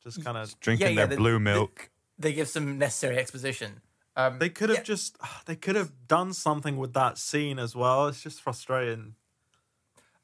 [0.05, 0.55] just kind of.
[0.61, 1.91] Drinking yeah, their the- blue the- milk.
[2.17, 3.81] They give some necessary exposition.
[4.17, 4.85] Um, They could have Yeah.
[4.85, 5.17] just.
[5.47, 8.07] They could have done something with that scene as well.
[8.09, 9.15] It's just frustrating.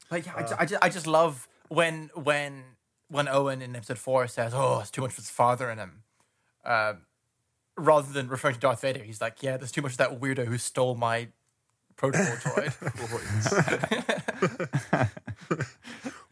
[0.09, 2.63] But yeah, I, ju- I, just, I just love when when
[3.09, 6.03] when Owen in episode four says, "Oh, it's too much for his father in him,"
[6.65, 6.93] uh,
[7.77, 10.45] rather than referring to Darth Vader, he's like, "Yeah, there's too much of that weirdo
[10.47, 11.27] who stole my
[11.97, 12.73] protocol droid."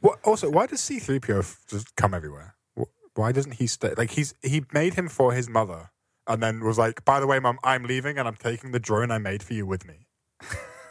[0.01, 2.55] What, also, why does C-3PO just come everywhere?
[3.15, 3.93] Why doesn't he stay?
[3.97, 5.91] Like he's he made him for his mother,
[6.29, 9.11] and then was like, "By the way, mum, I'm leaving, and I'm taking the drone
[9.11, 10.07] I made for you with me."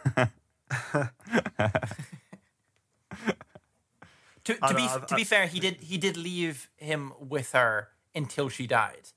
[4.45, 7.89] to, to be know, to be fair, he did he did leave him with her
[8.15, 9.11] until she died,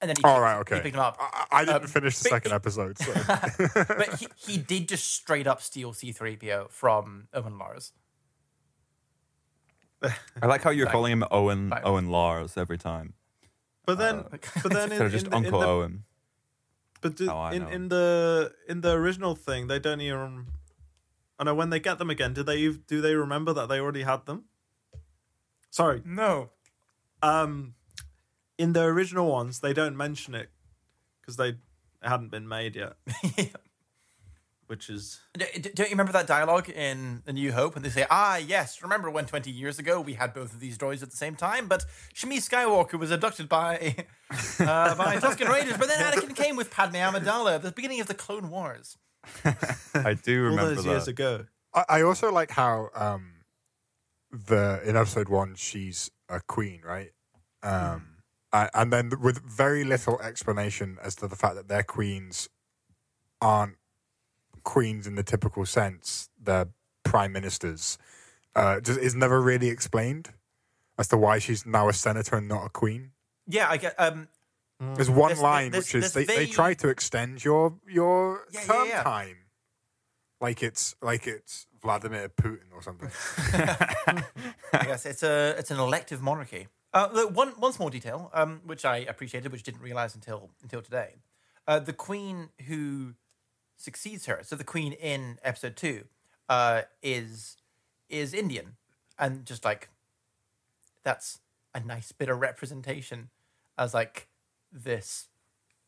[0.00, 1.16] and then he, All picked- right, he picked him up.
[1.20, 2.98] I, I didn't Um, finish the second he- episode.
[2.98, 3.12] So.
[3.88, 7.92] but he, he did just straight up steal C3PO from Owen Lars.
[10.42, 13.14] I like how you're Like- calling him Owen like- Owen Lars every time.
[13.84, 14.24] But then,
[14.62, 16.04] but then in, just in the- in Uncle the, Owen.
[17.00, 20.46] But do, Oh, in in the in the original thing, they don't even.
[21.38, 22.32] I know when they get them again.
[22.34, 24.44] Do they do they remember that they already had them?
[25.70, 26.50] Sorry, No.
[27.22, 27.74] um,
[28.58, 30.50] in the original ones, they don't mention it
[31.20, 31.56] because they
[32.02, 32.92] hadn't been made yet.
[34.72, 37.90] Which is D- d- Don't you remember that dialogue in A New Hope when they
[37.90, 41.10] say, "Ah, yes, remember when 20 years ago we had both of these droids at
[41.10, 43.94] the same time, but Shmi Skywalker was abducted by
[44.60, 48.06] uh, by Tusken Raiders, but then Anakin came with Padme Amidala at the beginning of
[48.06, 48.96] the Clone Wars."
[49.94, 50.90] I do all remember those that.
[50.90, 51.44] years ago.
[51.74, 53.44] I, I also like how um,
[54.30, 57.10] the in episode one she's a queen, right?
[57.62, 58.16] Um,
[58.54, 62.48] a- and then with very little explanation as to the fact that their queens
[63.42, 63.76] aren't
[64.64, 66.68] queens in the typical sense; they're
[67.04, 67.98] prime ministers.
[68.54, 70.30] Uh, just is never really explained
[70.98, 73.12] as to why she's now a senator and not a queen.
[73.46, 73.94] Yeah, I get.
[73.98, 74.28] Um,
[74.78, 78.44] There's one There's- line there's- which is there's they, they try to extend your your
[78.50, 79.02] Yeah, yeah, term yeah.
[79.02, 79.36] time,
[80.40, 83.10] like it's like it's Vladimir Putin or something.
[84.72, 86.68] I guess it's a it's an elective monarchy.
[86.94, 90.82] Uh, look, one one small detail, um, which I appreciated, which didn't realize until until
[90.82, 91.22] today,
[91.66, 93.14] uh, the queen who
[93.82, 94.40] succeeds her.
[94.42, 96.04] So the queen in episode two
[96.48, 97.56] uh, is
[98.08, 98.76] is Indian,
[99.18, 99.88] and just like
[101.02, 101.38] that's
[101.74, 103.30] a nice bit of representation
[103.78, 104.28] as like
[104.72, 105.28] this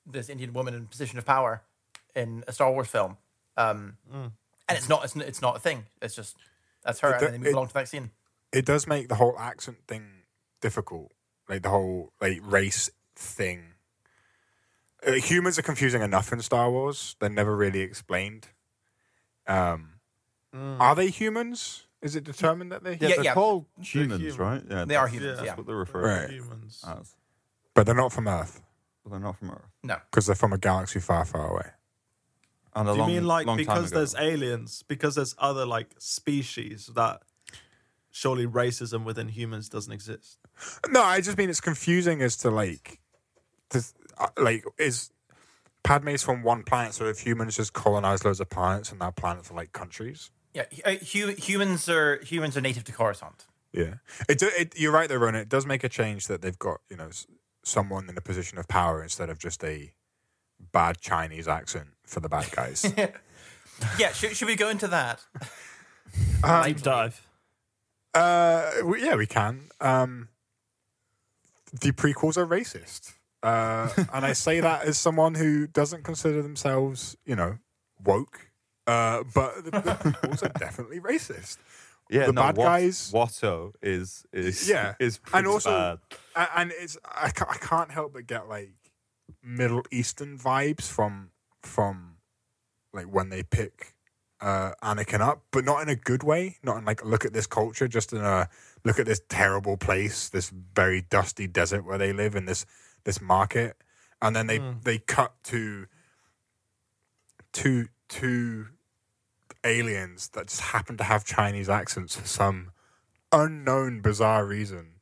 [0.07, 1.62] this Indian woman in position of power
[2.14, 3.16] in a Star Wars film.
[3.57, 5.87] Um, And it's not it's, it's not a thing.
[6.02, 6.37] It's just
[6.85, 8.11] that's her, It and then they move it- along to the next scene.
[8.52, 10.22] it does make the whole accent thing
[10.61, 11.12] difficult,
[11.48, 13.73] like the whole like race thing.
[15.06, 18.48] Uh, humans are confusing enough in Star Wars; they're never really explained.
[19.46, 19.90] Um,
[20.52, 21.86] Are they humans?
[22.00, 23.34] Is it determined that they're Yeah, Yeah, they're yeah.
[23.34, 24.38] called humans, human.
[24.38, 24.62] right?
[24.68, 25.54] Yeah, They are that's- humans, That's yeah.
[25.56, 26.30] what they're referred Right.
[26.30, 26.84] Humans.
[26.86, 27.14] as.
[27.74, 28.62] but they're not from Earth
[29.02, 29.68] But they're not from Earth.
[29.82, 29.96] No.
[30.10, 31.70] because they're from a galaxy far, far away.
[32.76, 37.22] And a Do you mean like because there's aliens, because there's other like species that
[38.10, 40.38] surely racism within humans doesn't exist?
[40.88, 43.00] No, I just mean it's confusing as to like,
[43.70, 44.03] this, uh,
[44.38, 45.11] like is
[45.83, 49.50] Padme's from one planet, so if humans just colonize loads of planets and that planets
[49.50, 50.31] are like countries.
[50.55, 53.46] Yeah, hu- uh, hu- humans are humans are native to Coruscant.
[53.72, 53.94] Yeah,
[54.29, 54.79] it, it.
[54.79, 55.35] You're right, though, Ron.
[55.35, 57.11] It does make a change that they've got you know
[57.64, 59.92] someone in a position of power instead of just a
[60.72, 62.92] bad Chinese accent for the bad guys.
[63.98, 65.20] Yeah, should, should we go into that?
[66.64, 67.27] Deep dive.
[68.14, 69.62] uh, we- yeah, we can.
[69.81, 70.29] Um,
[71.81, 77.16] the prequels are racist, uh, and I say that as someone who doesn't consider themselves,
[77.24, 77.59] you know,
[78.04, 78.50] woke.
[78.87, 81.57] Uh, but the, prequels definitely racist.
[82.11, 85.98] yeah, the no, bad Wat- guys- Watto is is Yeah, is and pretty also,
[86.35, 86.48] bad.
[86.57, 88.74] and it's I, ca- I can't help but get like
[89.42, 91.30] Middle Eastern vibes from
[91.62, 92.16] from
[92.92, 93.94] like when they pick
[94.40, 96.57] uh, Anakin up, but not in a good way.
[96.62, 98.48] Not in like look at this culture, just in a
[98.85, 102.66] look at this terrible place, this very dusty desert where they live in this
[103.04, 103.76] this market,
[104.20, 105.86] and then they they cut to
[107.52, 108.66] to to
[109.64, 112.70] aliens that just happen to have Chinese accents for some
[113.32, 114.96] unknown, bizarre reason.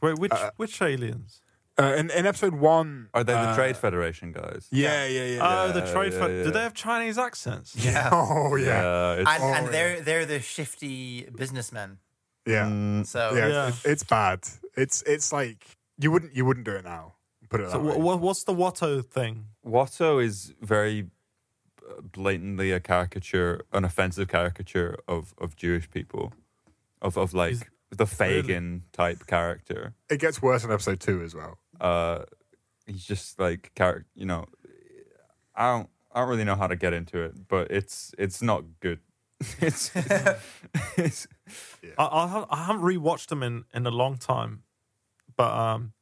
[0.00, 1.40] Wait, which which aliens?
[1.78, 4.66] Uh, in, in episode one, Are they the uh, Trade Federation guys?
[4.70, 5.38] Yeah, yeah, yeah.
[5.42, 5.72] Oh, yeah.
[5.72, 6.14] the trade.
[6.14, 6.44] yeah, Fe- yeah.
[6.44, 7.76] Do they have Chinese accents?
[7.76, 8.08] Yeah.
[8.14, 11.98] Oh, yeah, Yeah, it's, And, Oh, and they're they're the shifty businessmen.
[12.46, 12.64] yeah.
[12.64, 13.68] Mm, So yeah, Yeah.
[13.68, 14.40] It's, it's bad.
[14.74, 17.12] It's it's like you wouldn't you wouldn't do it now.
[17.48, 17.96] Put it So that way.
[18.02, 19.46] wha- what's the Watto thing?
[19.64, 21.06] Watto is very
[21.88, 26.32] uh, blatantly a caricature, an offensive caricature of, of Jewish people,
[27.02, 29.94] of of like Is- the Fagin type character.
[30.10, 31.58] it gets worse in episode two as well.
[31.80, 32.24] Uh,
[32.86, 34.06] he's just like character.
[34.16, 34.44] You know,
[35.54, 38.64] I don't I don't really know how to get into it, but it's it's not
[38.80, 38.98] good.
[39.60, 39.92] it's,
[40.96, 41.28] it's
[41.98, 44.62] I, I, ha- I haven't rewatched them in, in a long time,
[45.36, 45.92] but um,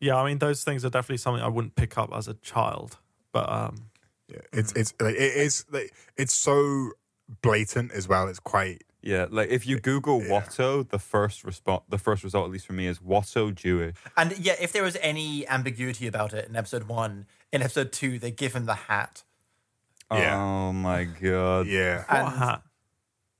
[0.00, 2.98] yeah, I mean those things are definitely something I wouldn't pick up as a child.
[3.32, 3.90] But um,
[4.28, 6.90] Yeah, it's it's like, it is like, it's so
[7.42, 8.26] blatant as well.
[8.28, 9.26] It's quite yeah.
[9.30, 10.28] Like if you Google Yeah.
[10.30, 13.94] Watto, the first response, the first result, at least for me, is Watto Jewish.
[14.16, 18.18] and yeah, if there was any ambiguity about it in episode one, in episode two
[18.18, 19.22] they give him the hat.
[20.12, 20.36] Yeah.
[20.42, 21.66] Oh my god.
[21.68, 21.98] yeah.
[22.08, 22.62] what And- hat?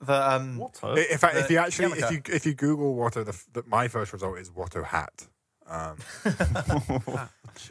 [0.02, 0.96] The um Watto?
[1.10, 4.12] In fact, if you actually if you if you Google Watto, the, the my first
[4.14, 5.26] result is Watto hat.
[5.70, 5.96] Um,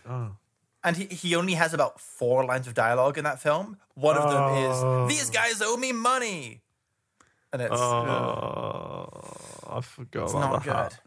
[0.10, 0.32] oh.
[0.84, 3.78] and he, he only has about four lines of dialogue in that film.
[3.96, 4.32] One of Oh.
[4.32, 6.62] them is these guys owe me money.
[7.52, 9.10] And it's Oh,
[9.70, 11.00] I forgot it's about not the hat.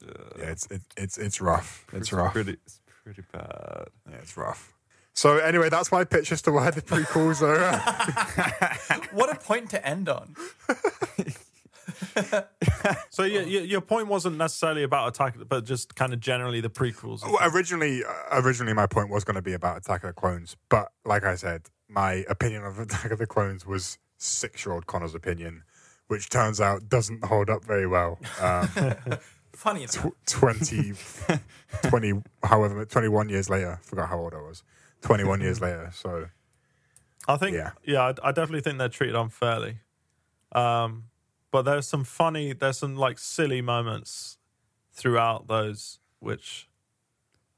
[0.00, 0.16] good.
[0.38, 1.84] yeah, it's it, it's it's rough.
[1.92, 2.32] It's rough.
[2.32, 3.86] Pretty, it's pretty bad.
[4.10, 4.72] Yeah, it's rough.
[5.14, 7.58] So anyway, that's my pitch as to why the prequels are.
[7.62, 10.34] Uh, What a point to end on.
[13.18, 16.70] So your, your your point wasn't necessarily about Attack, but just kind of generally the
[16.70, 17.22] prequels.
[17.24, 20.56] well, originally, uh, originally my point was going to be about Attack of the Clones,
[20.68, 25.64] but like I said, my opinion of Attack of the Clones was six-year-old Connor's opinion,
[26.06, 28.20] which turns out doesn't hold up very well.
[28.40, 28.68] Um,
[29.52, 29.96] Funny enough.
[29.96, 30.92] tw- 20,
[31.88, 34.62] 20, however, 21 years later, forgot how old I was.
[35.00, 36.26] 21 years later, so
[37.26, 37.72] I think, Yeah.
[37.84, 39.78] yeah, I, I definitely think they're treated unfairly.
[40.52, 41.06] Um,
[41.50, 44.38] but there's some funny, there's some like silly moments
[44.92, 46.68] throughout those, which,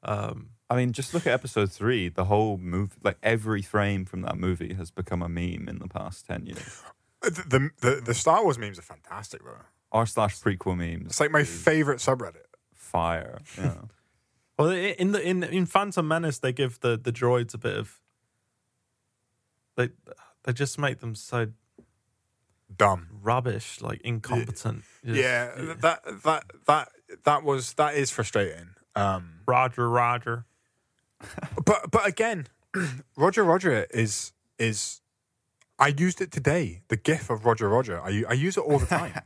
[0.03, 2.09] um, I mean, just look at episode three.
[2.09, 5.89] The whole movie, like every frame from that movie, has become a meme in the
[5.89, 6.83] past ten years.
[7.23, 9.57] the, the the the Star Wars memes are fantastic, though.
[9.93, 11.07] R slash prequel memes.
[11.07, 12.47] It's like my favorite subreddit.
[12.73, 13.41] fire.
[13.59, 13.75] Yeah.
[14.59, 18.01] well, in the in in Phantom Menace, they give the the droids a bit of,
[19.77, 19.89] they
[20.45, 21.49] they just make them so
[22.77, 23.09] Dumb.
[23.23, 24.85] rubbish, like incompetent.
[25.05, 26.89] Just- Yeah, that that that
[27.25, 28.71] that was that is frustrating.
[28.95, 30.45] Um, Roger, Roger.
[31.65, 32.47] but but again,
[33.17, 35.01] Roger Roger is is.
[35.79, 36.83] I used it today.
[36.89, 38.01] The GIF of Roger Roger.
[38.03, 39.13] I use it all the time.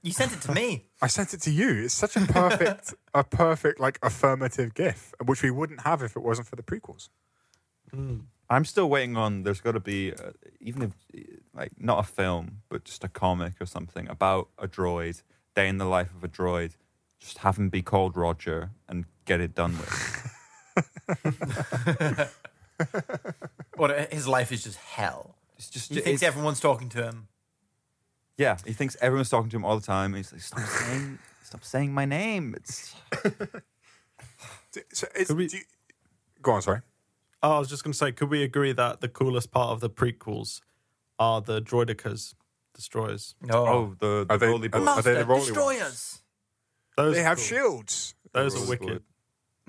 [0.00, 0.86] You sent it to me.
[1.02, 1.82] I sent it to you.
[1.84, 6.22] It's such a perfect a perfect like affirmative GIF, which we wouldn't have if it
[6.22, 7.08] wasn't for the prequels.
[8.50, 9.42] I'm still waiting on.
[9.42, 10.92] There's got to be uh, even if
[11.54, 15.22] like not a film, but just a comic or something about a droid,
[15.54, 16.72] day in the life of a droid.
[17.20, 20.34] Just have him be called Roger and get it done with.
[23.76, 25.36] What his life is just hell.
[25.56, 27.28] It's just He thinks everyone's talking to him.
[28.36, 28.56] yeah.
[28.64, 30.14] He thinks everyone's talking to him all the time.
[30.14, 32.54] He's like, stop saying, stop saying my name.
[32.56, 32.94] It's
[34.92, 35.62] So it's, we- do you-
[36.42, 36.80] go on, sorry.
[37.42, 39.80] Oh, I was just going to say, could we agree that the coolest part of
[39.80, 40.60] the prequels
[41.18, 42.34] are the droidekas
[42.74, 43.34] destroyers?
[43.40, 43.66] No.
[43.66, 46.22] oh the, the Are they- roly are- are they the Master, rolly destroy ones?
[46.96, 47.44] Those They have cool.
[47.44, 48.14] shields.
[48.32, 48.88] Those Rolly are wicked.
[48.88, 49.02] boat.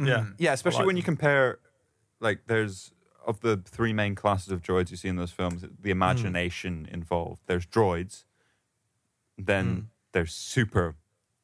[0.08, 0.20] Yeah.
[0.20, 0.36] Mm.
[0.40, 1.60] Yeah, especially like when you compare,
[2.20, 2.92] like, there's
[3.26, 6.94] of the three main classes of droids you see in those films, the imagination mm.
[6.94, 7.42] involved.
[7.46, 8.24] There's droids,
[9.38, 9.86] then mm.
[10.14, 10.96] there's super,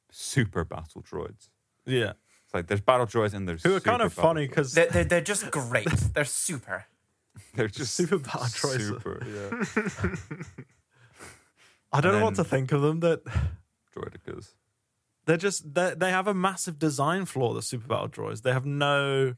[0.09, 1.49] super battle droids.
[1.85, 2.13] Yeah.
[2.55, 5.03] It's like there's battle droids and there's Who are kind of funny because They're, they're,
[5.03, 5.89] they're just great.
[6.13, 6.85] They're super.
[7.53, 8.87] they're just super battle droids.
[8.87, 10.29] Super, yeah.
[11.91, 13.01] I don't And know what to think of them.
[13.01, 13.25] That
[13.93, 14.53] droidekas.
[15.25, 17.53] they're just they they have a massive design flaw.
[17.53, 18.41] The super battle droids.
[18.43, 19.35] They have no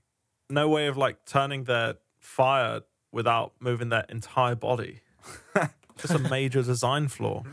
[0.49, 5.01] no way of like turning their fire without moving their entire body.
[5.97, 7.43] just a major design flaw.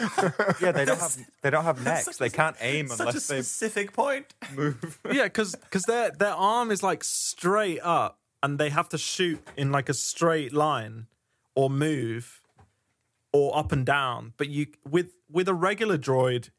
[0.60, 2.16] Yeah, they don't have they don't have necks.
[2.18, 4.34] They can't aim Such a unless they specific point.
[4.54, 4.98] move.
[5.12, 9.72] yeah, because their their arm is like straight up, and they have to shoot in
[9.72, 11.06] like a straight line,
[11.54, 12.42] or move,
[13.32, 14.32] or up and down.
[14.36, 16.50] But you with with a regular droid,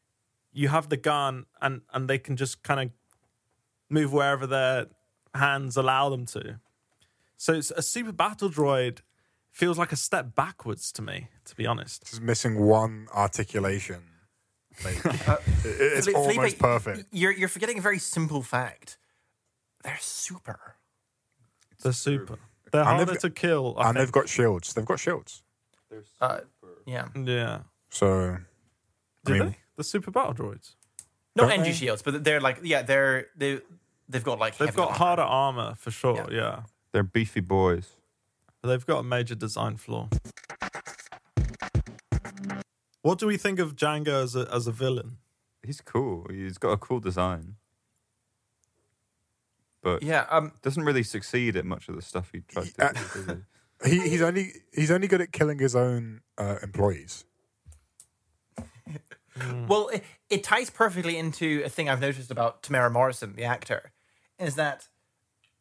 [0.54, 2.90] you have the gun, and and they can just kind of
[3.90, 4.88] move wherever their
[5.34, 6.60] hands allow them to.
[7.38, 9.00] So it's a super battle droid
[9.56, 12.06] feels like a step backwards to me, to be honest.
[12.06, 14.02] Just missing one articulation.
[14.84, 17.06] Like, it- it's Felipe- almost perfect.
[17.12, 18.98] You're you're forgetting a very simple fact.
[19.84, 20.76] They're super.
[21.82, 22.38] They're super.
[22.72, 23.76] They're And they've harder got- to kill.
[23.78, 24.74] I And they've got shields.
[24.74, 25.42] They've got shields.
[26.20, 26.40] Uh,
[26.86, 27.08] yeah.
[27.16, 27.60] yeah.
[27.90, 28.38] So,
[29.26, 29.58] I mean, they?
[29.78, 30.76] The super battle droids.
[31.38, 33.62] No Don't energy shields, but they're like yeah, they're they
[34.10, 34.98] they've got like They've got armor.
[34.98, 36.28] harder armor for sure.
[36.30, 36.38] Yeah.
[36.38, 36.60] Yeah.
[36.92, 37.88] They're beefy boys.
[38.66, 40.10] They've got a major design flaw.
[43.02, 45.18] What do we think of Jango as a as a villain?
[45.64, 46.26] He's cool.
[46.30, 47.56] He's got a cool design,
[49.82, 50.26] but Yeah.
[50.30, 50.54] Um.
[50.62, 53.02] doesn't really succeed at much of the stuff he tries Uh, to do.
[53.24, 53.38] does
[53.92, 54.00] he?
[54.02, 57.26] he, he's only he's only good at killing his own uh, employees.
[59.68, 63.92] Well, it, it ties perfectly into a thing I've noticed about Temuera Morrison, the actor,
[64.40, 64.88] is that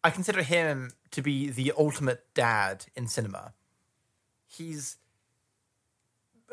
[0.04, 3.54] I consider him to be the ultimate dad in cinema.
[4.46, 4.96] He's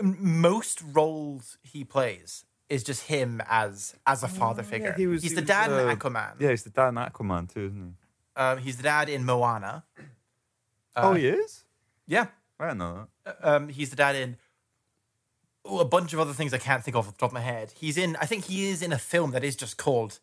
[0.02, 4.94] most roles he plays is just him as as a father figure.
[4.96, 6.40] Oh, he was- he's he the was, dad in uh, Aquaman.
[6.40, 8.42] Yeah, he's the dad in Aquaman too, isn't he?
[8.42, 9.84] Um, he's the dad in Moana.
[10.96, 11.66] oh, he is.
[12.08, 12.28] Yeah.
[12.60, 13.38] I don't know that.
[13.42, 14.38] um, he's the dad in
[15.66, 17.42] oh, a bunch of other things I can't think of off the top of my
[17.42, 17.74] head.
[17.76, 20.20] He's in, I think he is in a film that is just called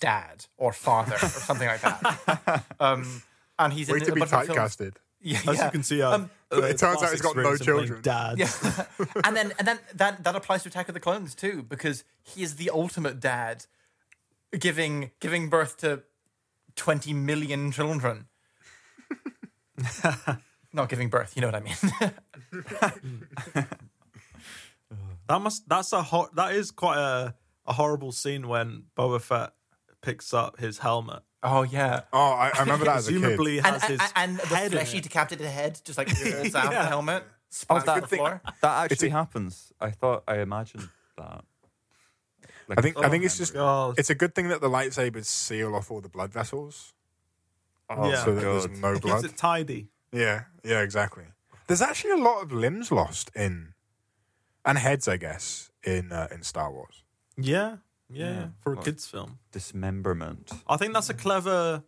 [0.00, 2.64] Dad or Father or something like that.
[2.80, 3.22] Um,
[3.58, 4.76] and he's Way in to a be bunch of films.
[4.76, 4.94] typecasted.
[5.26, 5.64] Yeah, As yeah.
[5.64, 7.86] you can see, uh, Um, uh, it turns out he's got no experience of playing
[7.86, 8.02] children.
[8.02, 8.38] Dad.
[8.38, 8.50] Yeah.
[9.24, 12.42] and then and then that that applies to Attack of the Clones too, because he
[12.42, 13.64] is the ultimate dad,
[14.58, 16.02] giving giving birth to
[16.76, 18.26] twenty million children.
[20.74, 21.76] Not giving birth, you know what I mean.
[25.28, 25.66] That must.
[25.68, 27.34] That's a hot That is quite a
[27.66, 29.52] a horrible scene when Boba Fett
[30.02, 31.22] picks up his helmet.
[31.44, 32.00] Oh yeah.
[32.12, 33.20] Oh, I, I remember that as a kid.
[33.20, 35.02] Presumably and, his and, and the head in fleshy it.
[35.04, 36.88] decapitated head just like falls out of the Yeah.
[36.88, 38.40] helmet, splats on the floor.
[38.62, 39.72] That actually happens.
[39.80, 41.44] I thought I imagined that.
[42.66, 43.94] Like, I think I oh, think it's just God.
[43.98, 46.94] it's a good thing that the lightsabers seal off all the blood vessels,
[47.90, 48.24] Oh, Yeah.
[48.24, 48.78] so that there's God.
[48.78, 49.24] no Keeps blood.
[49.26, 49.88] it tidy.
[50.12, 51.24] Yeah, yeah, exactly.
[51.66, 53.74] There's actually a lot of limbs lost in,
[54.64, 57.04] and heads, I guess, in uh, in Star Wars.
[57.36, 57.76] Yeah,
[58.14, 58.48] yeah, Yeah.
[58.60, 59.38] for a Well- kids film.
[59.52, 60.50] dismemberment.
[60.66, 61.82] I think that's a clever.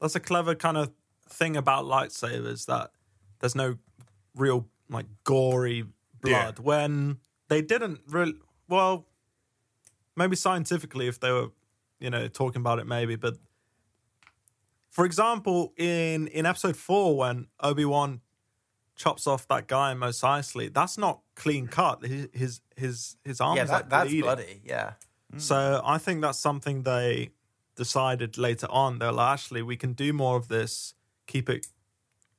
[0.00, 0.92] That's a clever kind of
[1.28, 2.92] thing about lightsabers that
[3.40, 3.78] there's no
[4.34, 5.84] real like gory
[6.20, 8.34] blood when they didn't really.
[8.68, 9.06] Well,
[10.16, 11.50] maybe scientifically, if they were,
[11.98, 13.16] you know, talking about it, maybe.
[13.16, 13.38] But
[14.90, 18.20] for example, in in episode four, when Obi Wan
[19.00, 22.04] chops off that guy most Mos Eisley, that's not clean cut.
[22.04, 24.22] His his his, his arm Yeah, is that, like that's bleeding.
[24.22, 24.60] bloody.
[24.64, 24.92] Yeah.
[25.34, 25.40] Mm.
[25.40, 27.30] So I think that's something they
[27.76, 28.98] decided later on.
[28.98, 30.94] They're like, actually, we can do more of this,
[31.26, 31.66] keep it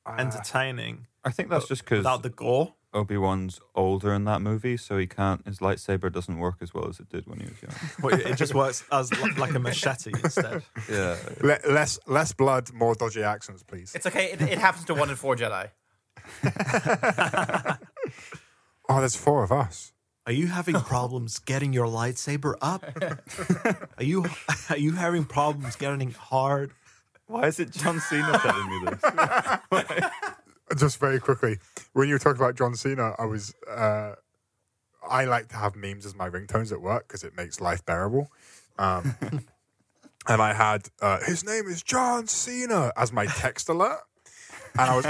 [0.05, 0.15] ah.
[0.17, 2.73] entertaining I think that's just because without the gore.
[2.93, 5.45] Obi Wan's older in that movie, so he can't.
[5.47, 7.71] His lightsaber doesn't work as well as it did when he was young.
[8.01, 10.63] But it just works as like a machete instead.
[10.91, 13.93] yeah, Le- less less blood, more dodgy accents, please.
[13.95, 14.33] It's okay.
[14.33, 15.69] It, it happens to one in four Jedi.
[18.91, 19.93] Oh, there's four of us.
[20.25, 22.83] Are you having problems getting your lightsaber up?
[23.97, 24.25] Are you
[24.69, 26.73] are you having problems getting hard?
[27.27, 30.09] why is it John Cena telling me this?
[30.77, 31.59] Just very quickly,
[31.93, 34.15] when you were talking about John Cena, I was uh,
[35.09, 38.29] I like to have memes as my ringtones at work because it makes life bearable.
[38.77, 39.15] Um,
[40.27, 44.01] and I had uh, his name is John Cena as my text alert.
[44.77, 45.05] And I was,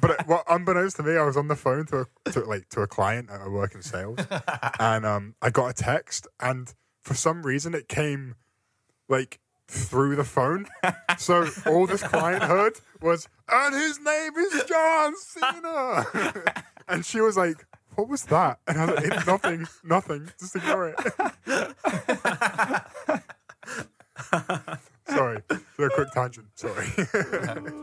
[0.00, 2.80] but well, unbeknownst to me, I was on the phone to a, to like to
[2.82, 4.18] a client at a work in sales,
[4.78, 8.36] and um, I got a text, and for some reason it came
[9.08, 10.66] like through the phone.
[11.18, 16.06] So all this client heard was, and his name is John Cena.
[16.88, 18.58] and she was like, what was that?
[18.66, 20.30] And I was like, "It's nothing, nothing.
[20.38, 20.98] Just ignore it.
[25.08, 25.42] Sorry.
[25.82, 26.46] For a quick tangent.
[26.54, 26.86] Sorry.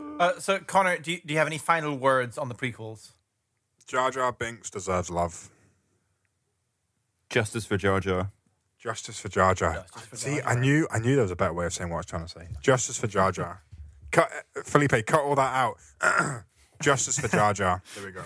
[0.20, 3.12] Uh, so, Connor, do you, do you have any final words on the prequels?
[3.86, 5.48] Jar Jar Binks deserves love.
[7.30, 8.30] Justice for Jar Jar.
[8.78, 9.86] Justice for Jar Jar.
[9.90, 11.96] For See, Jar I knew I knew there was a better way of saying what
[11.96, 12.48] I was trying to say.
[12.60, 13.62] Justice for Jar Jar.
[14.10, 15.78] Cut, uh, Felipe, cut all that out.
[16.82, 17.82] Justice for Jar Jar.
[17.94, 18.22] There we go.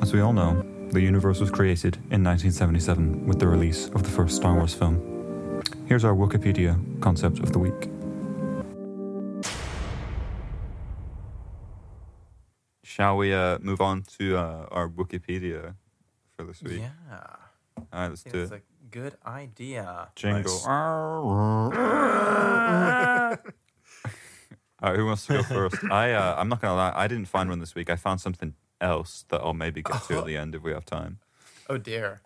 [0.00, 4.08] As we all know, the universe was created in 1977 with the release of the
[4.08, 5.62] first Star Wars film.
[5.86, 7.90] Here's our Wikipedia concept of the week.
[12.84, 15.74] Shall we uh, move on to uh, our Wikipedia
[16.36, 16.82] for this week?
[16.82, 16.90] Yeah.
[17.76, 18.62] All right, let's do that's it.
[18.62, 20.10] a good idea.
[20.14, 20.44] Jingle.
[20.44, 20.66] Nice.
[24.80, 25.82] All right, who wants to go first?
[25.90, 27.90] I uh, I'm not gonna lie, I didn't find one this week.
[27.90, 30.84] I found something else that I'll maybe get to at the end if we have
[30.84, 31.18] time.
[31.68, 32.20] Oh dear.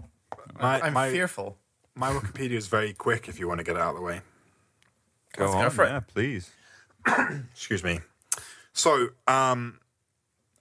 [0.61, 1.57] My, I'm my, fearful.
[1.95, 4.21] my Wikipedia is very quick if you want to get it out of the way.
[5.37, 5.89] Go Let's go on, for it.
[5.89, 6.51] yeah, please.
[7.53, 8.01] Excuse me.
[8.73, 9.79] So, um,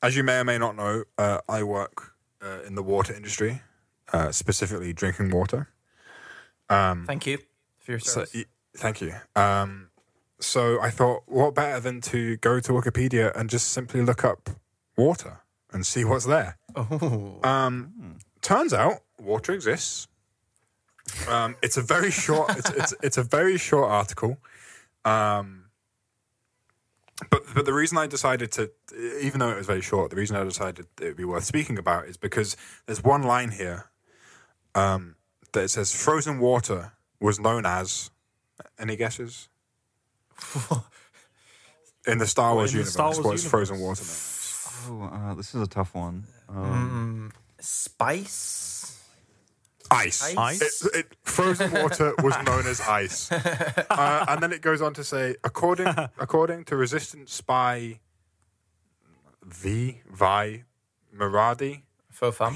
[0.03, 3.61] as you may or may not know, uh, I work uh, in the water industry,
[4.13, 5.69] uh, specifically drinking water.
[6.69, 7.39] Thank you
[7.79, 8.31] for your So, service.
[8.35, 9.13] y- thank you.
[9.35, 9.89] Um,
[10.39, 14.49] so I thought, what better than to go to Wikipedia and just simply look up
[14.95, 15.39] water
[15.71, 16.57] and see what's there.
[16.75, 17.39] oh.
[17.43, 20.07] Um, turns out water exists.
[21.27, 22.55] Um, it's a very short.
[22.57, 24.37] It's, it's it's a very short article.
[25.05, 25.65] Um,
[27.29, 28.71] but but the reason I decided to,
[29.21, 31.77] even though it was very short, the reason I decided it would be worth speaking
[31.77, 33.85] about is because there's one line here
[34.75, 35.15] um,
[35.53, 38.11] that it says frozen water was known as.
[38.79, 39.49] Any guesses?
[42.07, 43.49] In the Star Wars the universe, Star Wars what's universe?
[43.51, 44.03] frozen water
[44.87, 45.09] as?
[45.11, 46.23] Oh, uh, this is a tough one.
[46.49, 49.01] Um, Spice.
[49.89, 50.35] Ice.
[50.35, 50.85] Ice?
[50.85, 53.31] It, it, frozen water was known as ice,
[53.89, 55.87] uh, and then it goes on to say, according
[56.19, 57.99] according to resistance spy
[59.45, 60.63] V Vi
[61.17, 62.55] Moradi, Faux fun.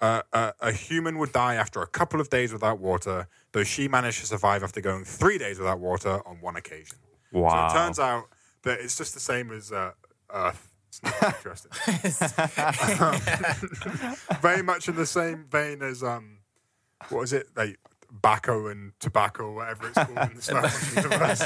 [0.00, 3.86] uh, uh, a human would die after a couple of days without water, though she
[3.86, 6.98] managed to survive after going three days without water on one occasion.
[7.32, 7.68] wow.
[7.68, 8.24] So it turns out
[8.62, 9.92] that it's just the same as uh,
[10.32, 10.72] Earth.
[11.04, 11.70] It's not interesting.
[14.40, 16.38] Very much in the same vein as um,
[17.10, 17.78] what is it like
[18.10, 21.42] Bacco and tobacco, whatever it's called in the Star Wars universe.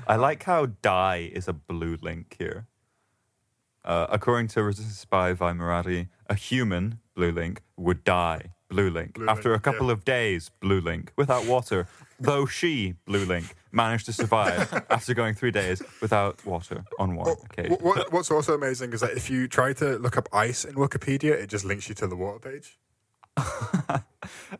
[0.06, 2.66] I like how die is a blue link here.
[3.84, 9.14] Uh, according to Resistance Spy by Moradi, a human, blue link, would die, blue link,
[9.14, 9.92] Blue after link, a couple yeah.
[9.92, 11.86] of days, blue link, without water,
[12.18, 17.34] though she, blue link, managed to survive after going three days without water on one
[17.50, 17.76] occasion.
[17.80, 21.32] What, what's also amazing is that if you try to look up ice in Wikipedia,
[21.32, 22.78] it just links you to the water page.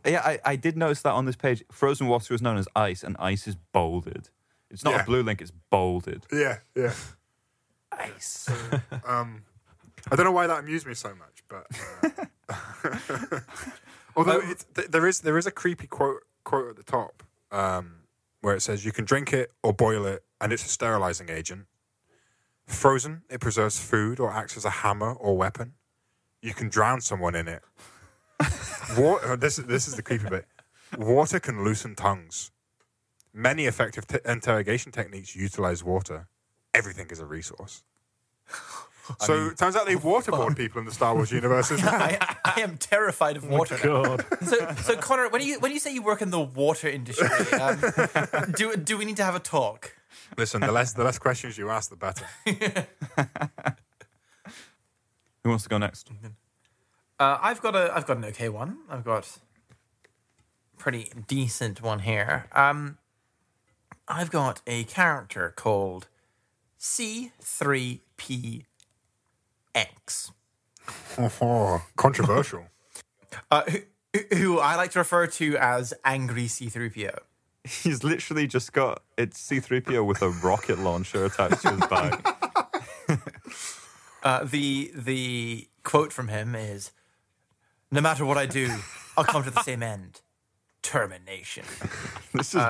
[0.04, 3.02] Yeah, I, I did notice that on this page, frozen water is known as ice,
[3.02, 4.28] and ice is bolded.
[4.70, 5.02] It's not Yeah.
[5.02, 6.24] a blue link, it's bolded.
[6.32, 6.92] Yeah, yeah.
[7.92, 8.48] Ice.
[9.04, 9.42] Um,
[10.11, 11.66] I don't know why that amused me so much, but
[12.48, 13.40] uh,
[14.16, 14.40] although
[14.88, 18.02] there is there is a creepy quote quote at the top um,
[18.47, 21.66] where it says you can drink it or boil it, and it's a sterilizing agent.
[22.64, 25.72] Frozen, it preserves food or acts as a hammer or weapon.
[26.42, 27.62] You can drown someone in it.
[28.97, 30.47] Water, uh, this is this is the creepy bit.
[30.97, 32.53] Water can loosen tongues.
[33.34, 36.28] Many effective t- interrogation techniques utilize water.
[36.72, 37.82] Everything is a resource.
[39.20, 41.70] So it turns out they waterboard people in the Star Wars universe.
[41.70, 41.94] as well.
[41.94, 43.78] I, I am terrified of water.
[43.82, 44.24] God.
[44.46, 47.28] So, so Connor, when you when you say you work in the water industry,
[47.59, 47.80] um,
[48.57, 49.94] do do we need to have a talk?
[50.36, 52.26] Listen, the less the less questions you ask, the better.
[55.42, 56.11] Who wants to go next?
[57.18, 58.78] Uh, I've got a I've got an okay one.
[58.90, 59.38] I've got
[60.74, 62.46] a pretty decent one here.
[62.52, 62.98] Um,
[64.09, 66.09] I've got a character called
[69.77, 70.33] C3PX.
[71.41, 72.66] Oh, controversial.
[73.51, 73.62] Uh,
[74.14, 77.18] who, who I like to refer to as angry C3PO.
[77.64, 82.24] He's literally just got it's C3PO with a rocket launcher attached to his back.
[84.22, 86.91] Uh, the the quote from him is,
[87.93, 88.68] "No matter what I do,
[89.16, 90.22] I'll come to the same end:
[90.83, 91.64] termination."
[92.33, 92.62] This is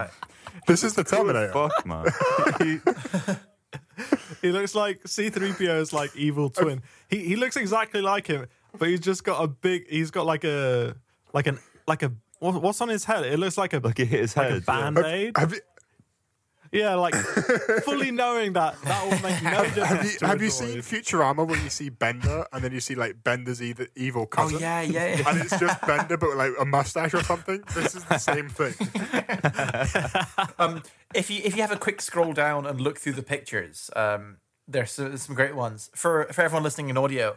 [0.66, 1.52] This is the Terminator.
[1.52, 2.06] fuck, man.
[3.96, 6.82] He- He looks like C3PO's like evil twin.
[7.08, 8.46] He he looks exactly like him,
[8.78, 9.88] but he's just got a big.
[9.88, 10.94] He's got like a
[11.32, 13.24] like an like a what- what's on his head?
[13.24, 14.62] It looks like a like it hit his like a head.
[14.68, 14.90] yeah.
[14.90, 15.36] band aid.
[15.36, 15.60] Have you,
[16.72, 17.14] Yeah, like
[17.84, 19.86] fully knowing that that will make no difference.
[19.86, 22.94] have you, to have you seen Futurama when you see Bender and then you see
[22.94, 24.58] like Bender's either evil Oh cousin?
[24.60, 25.16] yeah, yeah.
[25.16, 25.28] yeah.
[25.28, 27.62] And it's just Bender, but with, like a mustache or something.
[27.74, 28.74] This is the same thing.
[30.58, 30.82] Um,
[31.14, 34.38] if you if you have a quick scroll down and look through the pictures, um,
[34.66, 37.36] there's some, some great ones for for everyone listening in audio.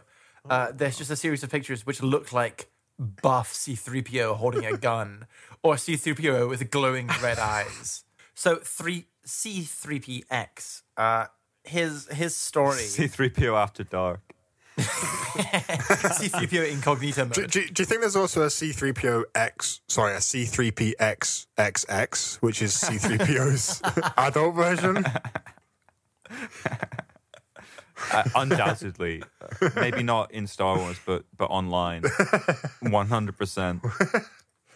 [0.49, 5.25] Uh, there's just a series of pictures which look like buff C3PO holding a gun
[5.63, 8.03] or C3PO with glowing red eyes.
[8.35, 10.81] So three C3PX.
[10.97, 11.25] Uh,
[11.63, 14.21] his his story C3PO after dark.
[14.79, 21.47] C3PO incognito Do, do, do you think there's also a C3PO X, sorry, a C3PX
[21.57, 23.81] XX, which is C3PO's
[24.17, 25.05] adult version?
[28.13, 29.21] Uh, undoubtedly,
[29.75, 32.03] Maybe not in Star Wars, but but online,
[32.81, 33.81] one hundred percent.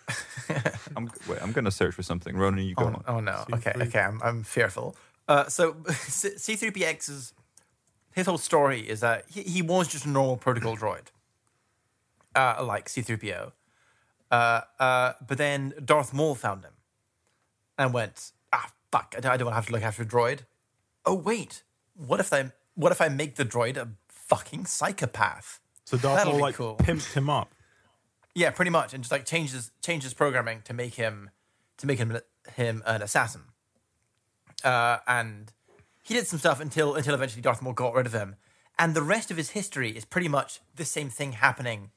[0.96, 1.42] I'm wait.
[1.42, 2.36] I'm going to search for something.
[2.36, 3.04] Ronan, you go Oh, on.
[3.08, 3.46] oh no.
[3.54, 3.88] Okay, C3.
[3.88, 4.00] okay.
[4.00, 4.96] I'm I'm fearful.
[5.28, 7.34] Uh, so C3PX's
[8.12, 11.08] his whole story is that he, he was just a normal protocol droid,
[12.36, 13.52] uh, like C3PO.
[14.30, 16.74] Uh, uh, but then Darth Maul found him
[17.78, 19.14] and went, ah, fuck!
[19.18, 20.40] I don't, I don't want to have to look after a droid.
[21.06, 21.64] Oh wait,
[21.96, 25.60] what if I what if I make the droid a fucking psychopath?
[25.86, 26.76] So Darth That'll Maul be like cool.
[26.78, 27.53] pimped him up.
[28.36, 31.30] Yeah, pretty much, and just like changes changes programming to make him
[31.78, 32.18] to make him
[32.56, 33.42] him an assassin.
[34.64, 35.52] Uh, and
[36.04, 38.36] he did some stuff until until eventually Darth Maul got rid of him,
[38.80, 41.92] and the rest of his history is pretty much the same thing happening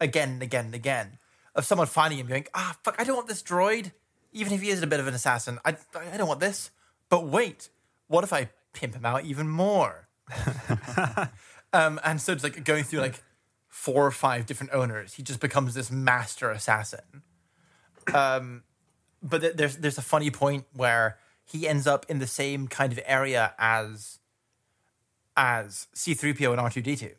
[0.00, 1.18] again and again and again
[1.54, 3.92] of someone finding him going, ah, fuck, I don't want this droid,
[4.32, 5.58] even if he is a bit of an assassin.
[5.64, 6.70] I I don't want this.
[7.08, 7.68] But wait,
[8.08, 10.08] what if I pimp him out even more?
[11.72, 13.22] um, and so it's like going through like
[13.72, 15.14] four or five different owners.
[15.14, 17.22] He just becomes this master assassin.
[18.12, 18.64] Um,
[19.22, 22.92] but th- there's there's a funny point where he ends up in the same kind
[22.92, 24.18] of area as
[25.38, 27.14] as C3PO and R2D2.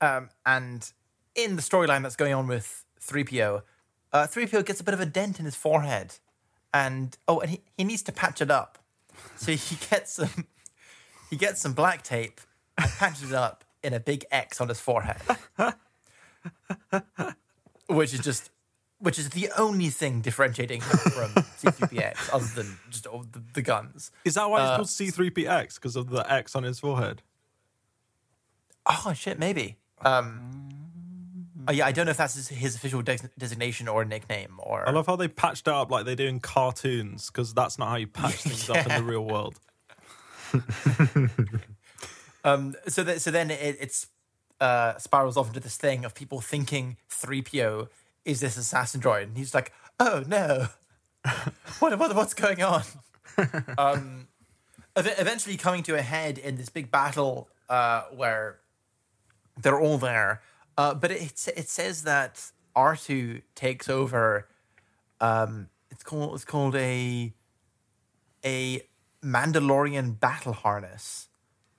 [0.00, 0.92] Um, and
[1.34, 3.62] in the storyline that's going on with 3PO,
[4.12, 6.14] uh, 3PO gets a bit of a dent in his forehead.
[6.72, 8.78] And oh, and he, he needs to patch it up.
[9.36, 10.46] So he gets some
[11.30, 12.40] he gets some black tape
[12.78, 15.20] and patches it up in a big X on his forehead.
[17.86, 18.50] which is just
[18.98, 21.30] which is the only thing differentiating him from
[21.60, 24.10] C3PX other than just all the, the guns.
[24.24, 25.74] Is that why Uh, it's called C3PX?
[25.74, 27.20] Because of the X on his forehead?
[28.86, 29.76] Oh shit, maybe.
[30.02, 30.68] Um,
[31.68, 34.88] oh, yeah, I don't know if that's his, his official des- designation or nickname or.
[34.88, 37.88] I love how they patched it up like they do in cartoons, because that's not
[37.88, 39.58] how you patch things up in the real world.
[42.44, 44.06] Um, so that so then it, it's
[44.60, 47.88] uh, spirals off into this thing of people thinking 3PO
[48.24, 50.68] is this assassin droid, and he's like, "Oh no,
[51.78, 52.82] what, what what's going on?"
[53.78, 54.28] um,
[54.94, 58.60] ev- eventually coming to a head in this big battle uh, where
[59.60, 60.42] they're all there,
[60.76, 64.48] uh, but it it says that R two takes over.
[65.20, 67.32] Um, it's called it's called a
[68.44, 68.82] a
[69.22, 71.28] Mandalorian battle harness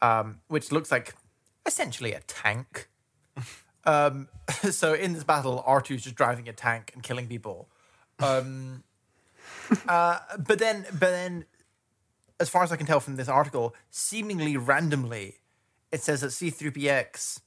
[0.06, 1.16] um, which looks like
[1.66, 2.89] essentially a tank.
[3.86, 4.28] um,
[4.72, 7.70] so in this battle, R2 is just driving a tank and killing people.
[8.20, 8.84] Um,
[9.88, 11.45] uh, but then, but then,
[12.39, 15.38] as far as I can tell from this article, seemingly randomly,
[15.91, 17.39] it says that C3PX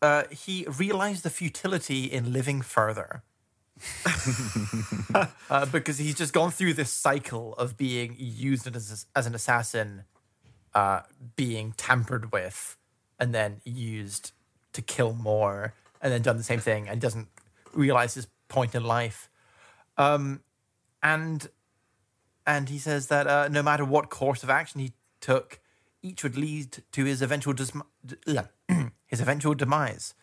[0.00, 3.22] uh, he realized the futility in living further.
[5.50, 10.04] uh, because he's just gone through this cycle of being used as, as an assassin
[10.74, 11.00] uh,
[11.36, 12.76] being tampered with
[13.18, 14.32] and then used
[14.72, 17.28] to kill more and then done the same thing and doesn't
[17.72, 19.30] realize his point in life.
[19.96, 20.40] Um,
[21.02, 21.48] and
[22.46, 25.60] and he says that uh, no matter what course of action he took
[26.02, 27.72] each would lead to his eventual dis-
[29.06, 30.14] his eventual demise.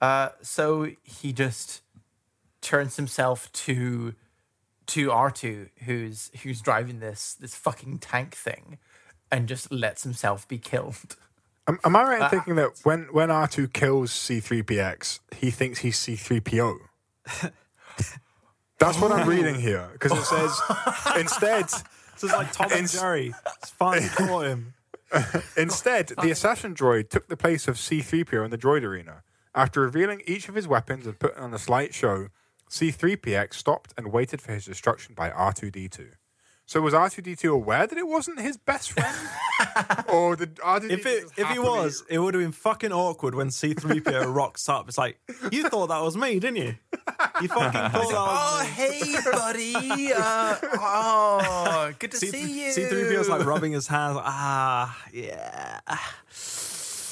[0.00, 1.82] Uh, so he just
[2.60, 4.14] turns himself to
[4.86, 8.78] to R2 who's who's driving this this fucking tank thing
[9.30, 11.16] and just lets himself be killed.
[11.66, 15.80] Am, am I right in uh, thinking that when, when R2 kills C3PX, he thinks
[15.80, 16.78] he's C3PO?
[18.78, 20.60] That's what I'm reading here because it says
[21.18, 21.82] instead, So
[22.22, 23.34] it's like Tom and Jerry.
[23.60, 24.74] It's finally caught him.
[25.56, 29.22] instead the assassin droid took the place of C3PO in the droid arena.
[29.54, 32.28] After revealing each of his weapons and putting on a slight show,
[32.70, 36.10] C3PX stopped and waited for his destruction by R2D2.
[36.68, 39.16] So was R2D2 aware that it wasn't his best friend,
[40.08, 43.34] or did R2D2 If it just if he was, it would have been fucking awkward
[43.34, 44.86] when C3PO rocks up.
[44.86, 45.18] It's like,
[45.50, 46.74] you thought that was me, didn't you?
[47.40, 48.68] You fucking thought that Oh, was me.
[48.74, 50.12] hey, buddy.
[50.14, 52.70] Uh, oh, good to C- see you.
[52.72, 54.16] C3PO's like rubbing his hands.
[54.16, 55.80] Like, ah, yeah.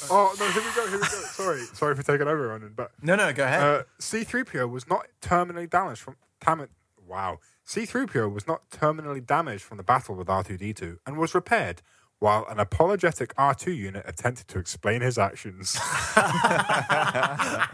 [0.09, 0.51] Oh no!
[0.51, 0.87] Here we go.
[0.87, 1.07] Here we go.
[1.09, 2.75] Sorry, sorry for taking over, Ronan.
[2.77, 3.63] But No, no, go ahead.
[3.63, 6.69] uh, C-3PO was not terminally damaged from tam-
[7.09, 11.83] Wow, C-3PO was not terminally damaged from the battle with R2D2 and was repaired,
[12.21, 15.79] while an apologetic R2 unit attempted to explain his actions.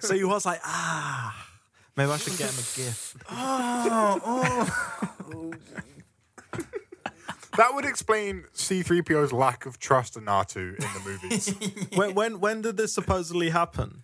[0.00, 1.48] So he was like, ah,
[1.96, 3.16] maybe I should get him a gift.
[3.28, 4.70] Oh,
[7.56, 11.54] that would explain C-3PO's lack of trust in R2 in the movies.
[11.96, 14.02] when, when when did this supposedly happen?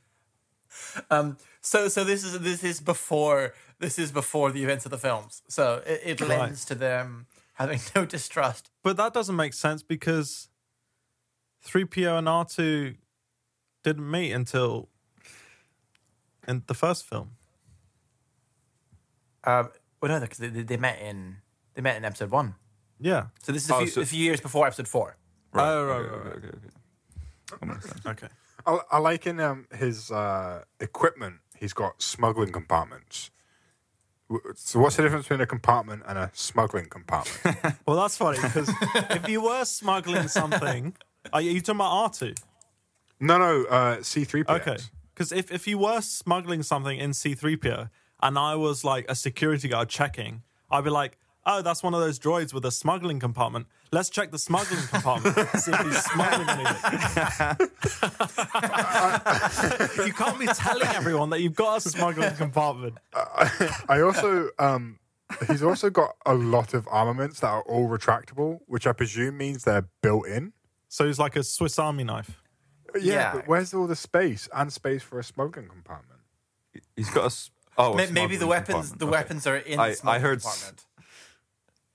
[1.10, 4.98] Um, so, so this is this is before this is before the events of the
[4.98, 5.42] films.
[5.48, 6.30] So it, it Right.
[6.40, 8.70] lends to them having no distrust.
[8.82, 10.48] But that doesn't make sense because
[11.66, 12.96] 3PO and R2
[13.82, 14.88] didn't meet until
[16.48, 17.32] in the first film.
[19.44, 21.36] Um, well, no, because they, they, they met in
[21.74, 22.54] they met in episode one.
[22.98, 23.26] Yeah.
[23.42, 25.16] So this is a, Oh, few, so- a few years before episode four.
[25.54, 26.58] Oh, right, okay, right, okay, okay, okay.
[27.60, 28.06] That makes sense.
[28.06, 28.28] Okay.
[28.66, 33.30] I, I like in um, his uh, equipment, he's got smuggling compartments.
[34.54, 37.76] So, what's the difference between a compartment and a smuggling compartment?
[37.86, 38.70] Well, that's funny because
[39.10, 40.94] if you were smuggling something,
[41.32, 42.36] are you talking about R2?
[43.20, 44.60] no, no, uh, C3PO.
[44.60, 44.76] Okay.
[45.12, 47.90] Because if, if you were smuggling something in C3PO
[48.22, 52.00] and I was like a security guard checking, I'd be like, oh, that's one of
[52.00, 53.66] those droids with a smuggling compartment.
[53.92, 57.70] Let's check the smuggling compartment, see if he's smuggling anything.
[60.06, 62.98] you can't be telling everyone that you've got a smuggling compartment.
[63.14, 64.98] I also, um,
[65.48, 69.64] he's also got a lot of armaments that are all retractable, which I presume means
[69.64, 70.52] they're built in.
[70.88, 72.42] So he's like a Swiss Army knife.
[72.94, 73.32] Yeah, Yeah.
[73.34, 76.20] but where's all the space and space for a smoking compartment?
[76.96, 77.36] He's got a.
[77.78, 79.12] Oh, a Maybe the weapons the Okay.
[79.12, 80.86] weapons are in I- the I smuggling heard s- compartment.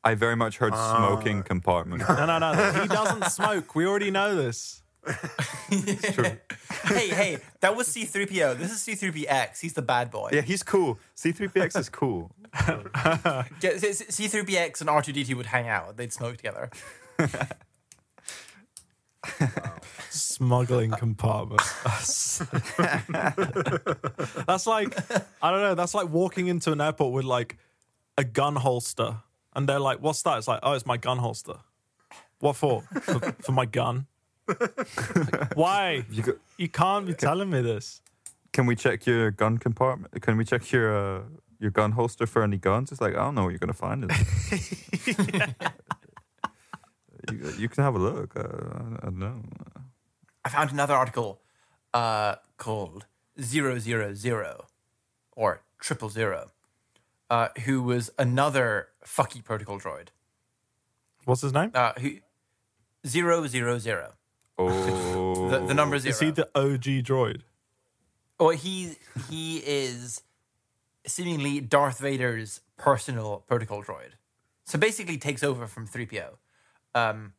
[0.05, 2.07] I very much heard smoking uh, compartment.
[2.07, 2.53] No, no, no.
[2.81, 3.73] He doesn't smoke.
[3.75, 4.83] We already know this.
[5.69, 8.57] hey, hey, that was C3PO.
[8.57, 9.59] This is C3PX.
[9.59, 10.29] He's the bad boy.
[10.31, 10.99] yeah, he's cool.
[11.15, 12.31] C3PX is cool.
[13.59, 15.97] Get- C- C- C3PX and R2D2 would hang out.
[15.97, 16.69] They'd smoke together.
[20.09, 21.61] smuggling compartment.
[21.83, 22.39] That's,
[24.47, 24.97] that's like
[25.41, 25.75] I don't know.
[25.75, 27.57] That's like walking into an airport with like
[28.17, 29.17] a gun holster,
[29.55, 31.55] and they're like, "What's that?" It's like, "Oh, it's my gun holster."
[32.39, 32.83] What for?
[33.01, 34.07] For, for my gun.
[35.55, 36.05] Why?
[36.11, 38.01] You got, You can't be telling me this.
[38.53, 40.21] can we check your gun compartment?
[40.21, 41.21] Can we check your uh,
[41.59, 42.91] your gun holster for any guns?
[42.91, 45.55] It's like I don't know what you're gonna find in it.
[47.31, 48.35] you, you can have a look.
[48.35, 48.41] Uh,
[49.01, 49.41] I don't know.
[50.43, 51.41] I found another article
[51.93, 53.05] uh, called
[53.41, 54.67] Zero Zero Zero
[55.35, 56.51] or Triple Zero,
[57.29, 60.09] uh, who was another fucky protocol droid.
[61.25, 61.71] What's his name?
[61.73, 62.17] Uh, who
[63.05, 64.13] Zero Zero Zero.
[64.57, 66.11] Oh, The, the number zero.
[66.11, 67.41] Is he the OG droid?
[68.39, 68.95] Well, he
[69.29, 70.23] he is
[71.05, 74.13] seemingly Darth Vader's personal protocol droid.
[74.65, 76.37] So basically, takes over from three PO.
[76.95, 77.33] Um,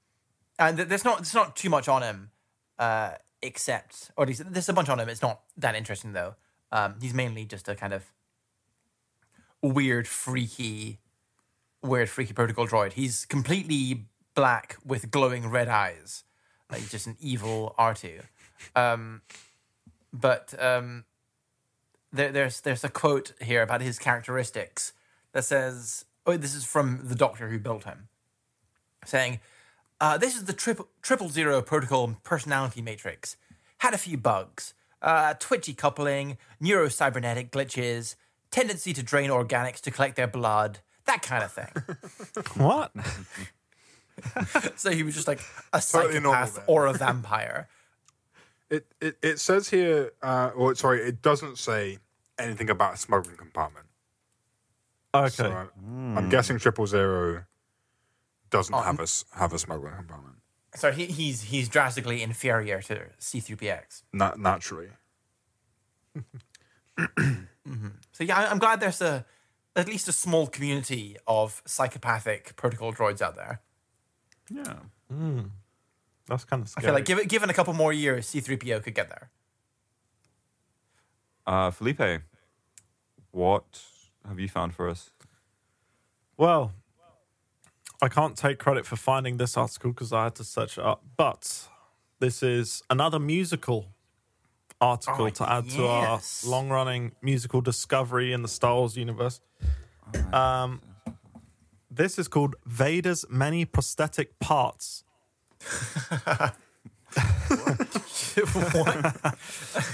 [0.59, 2.30] and there's not there's not too much on him,
[2.78, 3.12] uh,
[3.43, 5.09] except or at least there's a bunch on him.
[5.09, 6.37] It's not that interesting though.
[6.72, 8.05] Um, he's mainly just a kind of
[9.66, 10.98] weird, freaky,
[11.82, 12.92] weird, freaky protocol droid.
[12.94, 16.24] He's completely black with glowing red eyes,
[16.70, 18.20] like just an evil R two.
[18.74, 19.22] Um,
[20.12, 21.04] but um,
[22.12, 24.92] there, there's there's a quote here about his characteristics
[25.32, 28.08] that says, "Oh, this is from the doctor who built him,"
[29.04, 29.40] saying,
[30.00, 33.36] uh, "This is the triple triple zero protocol personality matrix.
[33.78, 38.16] Had a few bugs, uh, twitchy coupling, neurocybernetic glitches,
[38.51, 41.68] tendency to drain organics to collect their blood." That kind of thing.
[42.62, 42.90] What?
[44.76, 45.40] so he was just like
[45.72, 47.68] a Totally psychopath or a vampire.
[48.70, 51.99] It it, it says here, uh, or sorry, it doesn't say
[52.38, 53.86] anything about a smuggling compartment.
[55.14, 55.28] Okay.
[55.28, 55.66] So I,
[56.18, 57.44] I'm guessing Triple Zero
[58.51, 60.36] doesn't have a s- have a smuggling compartment.
[60.74, 64.03] So he, he's he's drastically inferior to C3PX.
[64.12, 64.88] Na- naturally.
[68.12, 69.24] So yeah, I- I'm glad there's a
[69.74, 73.60] at least a small community of psychopathic protocol droids out there.
[74.50, 74.76] yeah.
[76.28, 76.84] That's kind of scary.
[76.84, 79.30] I feel like given given a couple more years, C3PO could get there.
[81.46, 82.22] Uh, Felipe,
[83.30, 83.64] what
[84.26, 85.10] have you found for us?
[86.36, 86.72] Well,
[88.02, 91.04] I can't take credit for finding this article because I had to search it up.
[91.16, 91.68] But
[92.18, 93.94] this is another musical
[94.81, 99.41] article Oh, to add to our long running musical discovery in the Star Wars universe.
[100.33, 100.81] Um,
[101.91, 105.05] this is called Vader's Many Prosthetic Parts.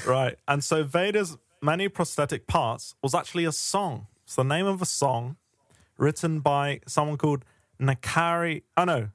[0.07, 0.37] Right.
[0.49, 4.09] And so Vader's Many Prosthetic Parts was actually a song.
[4.25, 5.37] It's the name of a song
[5.97, 7.45] written by someone called
[7.81, 8.63] Nakari.
[8.77, 9.11] Oh, no.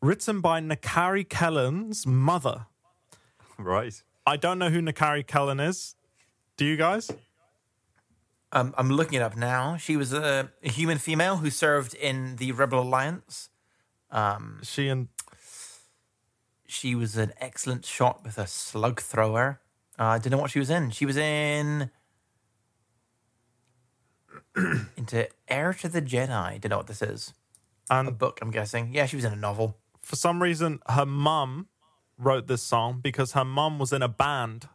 [0.00, 2.66] Written by Nakari Kelen's mother.
[3.58, 4.02] Right.
[4.26, 5.96] I don't know who Nakari Kelen is.
[6.56, 7.10] Do you guys?
[8.52, 9.76] Um, I'm looking it up now.
[9.76, 13.48] She was a, a human female who served in the Rebel Alliance.
[14.62, 15.08] She and
[16.66, 19.60] She was an excellent shot with a slug thrower.
[19.98, 20.90] Uh, I didn't know what she was in.
[20.90, 21.90] She was in
[24.96, 26.60] into Heir to the Jedi.
[26.60, 27.32] Don't know what this is.
[27.90, 28.94] And A book, I'm guessing.
[28.94, 29.76] Yeah, she was in a novel.
[30.00, 31.68] for some reason her mum
[32.22, 34.68] wrote this song because her mum was in a band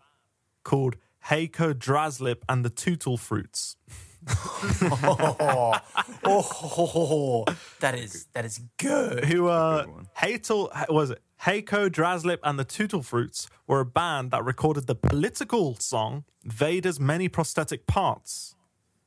[0.63, 3.75] called Heiko Draslip and the Tootle Fruits.
[4.29, 5.79] oh,
[6.25, 7.45] oh,
[7.79, 9.25] that is that is good.
[9.25, 10.07] Who uh Good.
[10.17, 11.21] Hatel was it?
[11.43, 16.99] Heiko Draslip and the Tootle Fruits were a band that recorded the political song Vader's
[16.99, 18.55] Many Prosthetic Parts.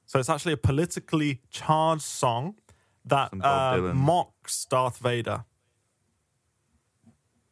[0.07, 2.57] So it's actually a politically charged song
[3.05, 5.45] that uh, mocks Darth Vader.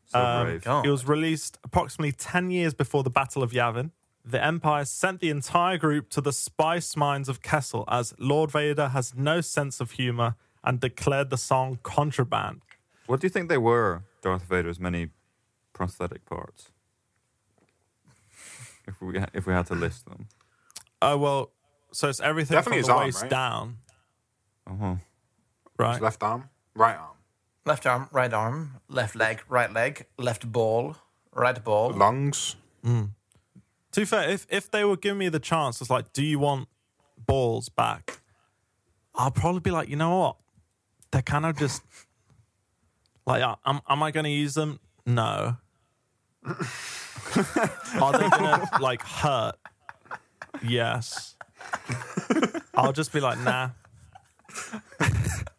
[0.09, 0.67] So Um, brave.
[0.85, 3.93] It was released approximately 10 years before the Battle of Yavin.
[4.25, 8.89] The Empire sent the entire group to the spice mines of Kessel as Lord Vader
[8.89, 10.35] has no sense of humor
[10.65, 12.61] and declared the song contraband.
[13.07, 15.11] What do you think they were, Darth Vader's many
[15.73, 16.71] prosthetic parts?
[18.87, 20.29] If we if we had to list them.
[21.03, 21.53] Oh, well,
[21.93, 23.31] so it's everything Definitely from the arm, waist right?
[23.31, 23.79] down,
[24.67, 24.95] Uh-huh.
[25.79, 25.93] right?
[25.93, 27.17] His left arm, right arm,
[27.69, 30.97] Left arm, right arm, left leg, right leg, left ball,
[31.35, 31.91] right ball.
[31.91, 32.57] lungs.
[32.83, 33.11] To
[33.95, 36.67] be fair, if, if they were giving me the chance, it's like, do you want
[37.27, 38.21] balls back?
[39.15, 40.37] I'll probably be like, you know what?
[41.11, 41.83] They're kind of just
[43.27, 44.81] like, uh, am, am I going to use them?
[45.05, 45.59] No.
[46.47, 49.57] Are they going to like hurt?
[50.63, 51.37] Yes.
[52.75, 53.73] I'll just be like, nah.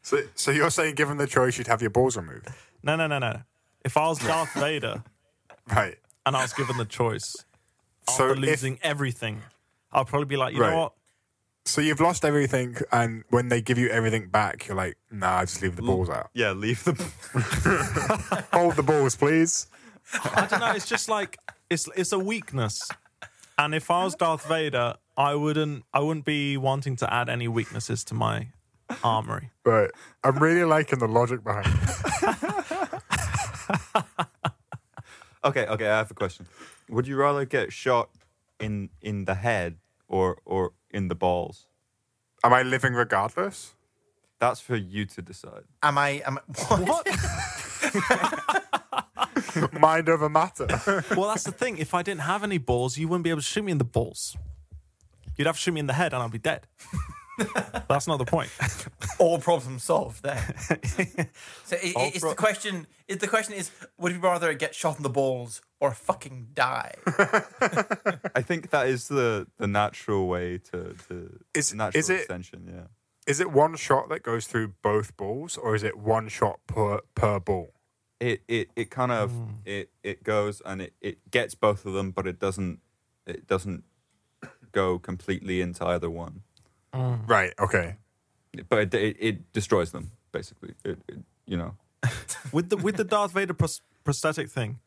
[0.10, 2.48] So, so you're saying, given the choice, you'd have your balls removed,
[2.82, 3.42] No, no, no, no.
[3.86, 5.04] If I was Darth Vader
[5.72, 5.98] right?
[6.26, 7.36] and I was given the choice
[8.10, 9.44] So after if, losing everything,
[9.92, 10.72] I'll probably be like, you Right.
[10.72, 10.94] know what?
[11.66, 15.46] so you've lost everything, and when they give you everything back, you're like, nah, I
[15.46, 16.32] just leave the balls out.
[16.34, 16.94] Yeah, leave the.
[18.54, 19.68] Hold the balls, please.
[20.34, 20.72] I don't know.
[20.72, 21.38] It's just like
[21.70, 22.90] it's it's a weakness,
[23.60, 27.48] and if I was Darth Vader, I wouldn't I wouldn't be wanting to add any
[27.48, 28.48] weaknesses to my
[29.04, 29.52] armory.
[29.64, 29.92] But
[30.24, 33.02] I'm really liking the logic behind it.
[35.44, 35.88] Okay, okay.
[35.88, 36.48] I have a question.
[36.90, 38.10] Would you rather get shot
[38.60, 39.78] in in the head
[40.08, 41.68] or or in the balls?
[42.44, 43.74] Am I living regardless?
[44.40, 45.64] That's for you to decide.
[45.82, 46.22] Am I?
[46.26, 46.42] Am I,
[46.90, 47.08] what?
[49.80, 50.68] Mind over matter.
[51.16, 51.78] Well, that's the thing.
[51.78, 53.84] If I didn't have any balls, you wouldn't be able to shoot me in the
[53.86, 54.36] balls.
[55.38, 56.68] You'd have to shoot me in the head, and I'd be dead.
[57.88, 58.50] That's not the point.
[59.20, 60.56] All problem solved there.
[61.66, 62.88] so i All it's pro- the question.
[63.08, 66.96] Is the question is would you rather get shot in the balls or fucking die?
[68.36, 72.70] I think that is the the natural way to to Is- natural is it- extension.
[72.72, 72.88] Yeah.
[73.28, 77.02] Is it one shot that goes through both balls, or is it one shot per
[77.14, 77.74] per ball?
[78.20, 79.46] It it it kind of hmm.
[79.66, 82.80] it it goes and it it gets both of them, but it doesn't
[83.28, 83.84] it doesn't
[84.72, 86.42] go completely into either one.
[86.94, 87.28] Mm.
[87.30, 87.54] Right.
[87.60, 87.96] Okay.
[88.70, 90.74] But it it, it destroys them basically.
[90.84, 91.76] It, it you know.
[92.52, 94.80] with the with the Darth Vader pros- prosthetic thing,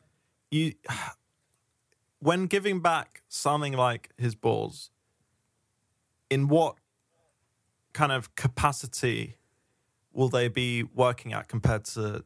[0.51, 0.73] you
[2.19, 4.89] when giving back something like his balls,
[6.29, 6.75] in what
[7.93, 9.37] kind of capacity
[10.11, 12.23] will they be working at compared to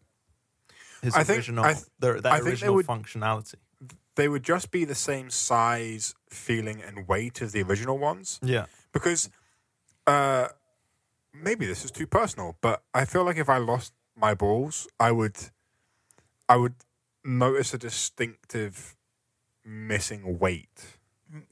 [1.02, 3.56] his I think- original I th- their, their I think original would- functionality?
[4.16, 8.40] They would just be the same size, feeling, and weight as the original ones.
[8.42, 9.30] Yeah, because
[10.08, 10.48] uh
[11.34, 15.12] maybe this is too personal but i feel like if i lost my balls i
[15.12, 15.36] would
[16.50, 16.74] i would
[17.24, 18.96] notice a distinctive
[19.66, 20.98] missing weight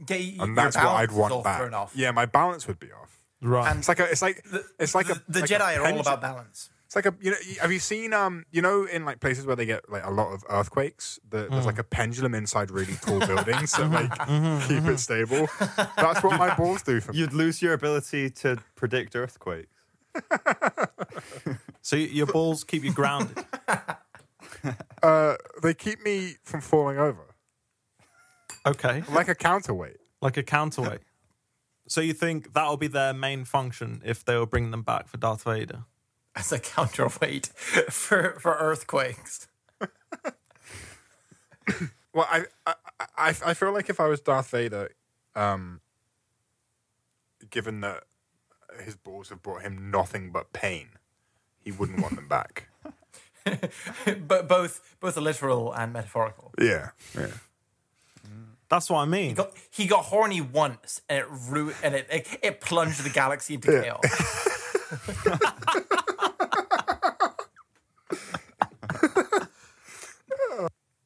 [0.07, 2.91] Yeah, y- and that's what i'd want all back thrown yeah my balance would be
[2.91, 3.69] off right.
[3.69, 5.85] And it's like a it's like the, it's like a the like a Jedi are
[5.91, 6.69] all about balance.
[6.95, 9.55] It's like a you know have you seen um you know in like places where
[9.55, 13.19] they get like a lot of earthquakes the, there's like a pendulum inside really tall
[13.27, 14.11] buildings that like
[14.67, 15.47] keep it stable
[15.97, 19.67] that's what my balls do for me You'd lose your ability to predict earthquakes.
[21.81, 23.37] so y- your balls keep you grounded.
[25.03, 27.35] uh they keep me from falling over
[28.65, 31.01] Okay, like a counterweight like a counterweight.
[31.87, 35.17] So you think that'll be their main function if they were bringing them back for
[35.17, 35.83] Darth Vader?
[36.35, 37.45] As a counterweight
[37.89, 39.47] for for earthquakes.
[42.13, 42.73] Well, I, I
[43.17, 44.91] I I feel like if I was Darth Vader,
[45.35, 45.81] um,
[47.49, 48.05] given that
[48.81, 50.91] his balls have brought him nothing but pain,
[51.59, 52.69] he wouldn't want them back.
[54.27, 56.53] but both both literal and metaphorical.
[56.57, 57.27] Yeah, yeah.
[58.69, 59.29] That's what I mean.
[59.29, 63.09] He got, he got horny once and it ru- and it, it it plunged the
[63.09, 63.97] galaxy into Yeah.
[64.01, 65.94] chaos.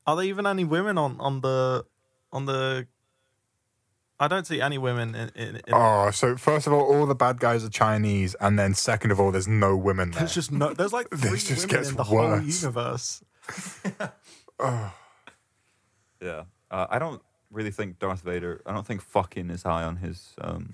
[0.10, 1.86] Are there even any women on on the
[2.32, 2.88] on the?
[4.20, 5.30] I don't see any women in.
[5.36, 8.74] in, in Oh, so first of all, all the bad guys are Chinese, and then
[8.74, 10.22] second of all, there's no women there.
[10.22, 10.74] There's just no.
[10.74, 12.62] There's like three This just women gets in the whole worse.
[12.62, 13.24] universe.
[16.22, 16.44] Yeah.
[16.70, 18.62] Uh, I don't really think Darth Vader.
[18.66, 20.74] I don't think fucking is high on his um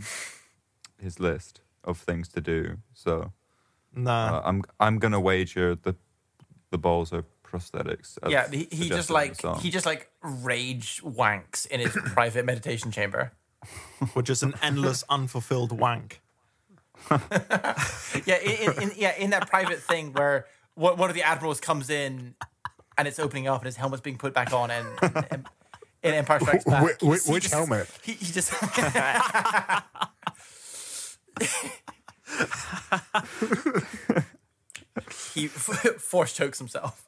[1.00, 2.78] his list of things to do.
[2.94, 3.32] So
[3.94, 4.38] Nah.
[4.38, 5.96] uh, I'm I'm gonna wager the
[6.72, 8.18] the balls are prosthetics.
[8.24, 12.92] as yeah, he, he just like he just like rage wanks in his private meditation
[12.92, 13.32] chamber.
[14.14, 16.22] which is an endless unfulfilled wank.
[18.26, 21.60] Yeah, in, in, in yeah in that private thing where one one of the admirals
[21.60, 22.36] comes in
[22.98, 24.88] and it's opening up and his helmet's being put back on and.
[25.32, 25.46] and
[26.04, 27.88] in Empire Strikes Back, Wh- he wh- just- he which just- helmet?
[28.04, 28.54] He, he just
[35.34, 37.05] he force chokes himself.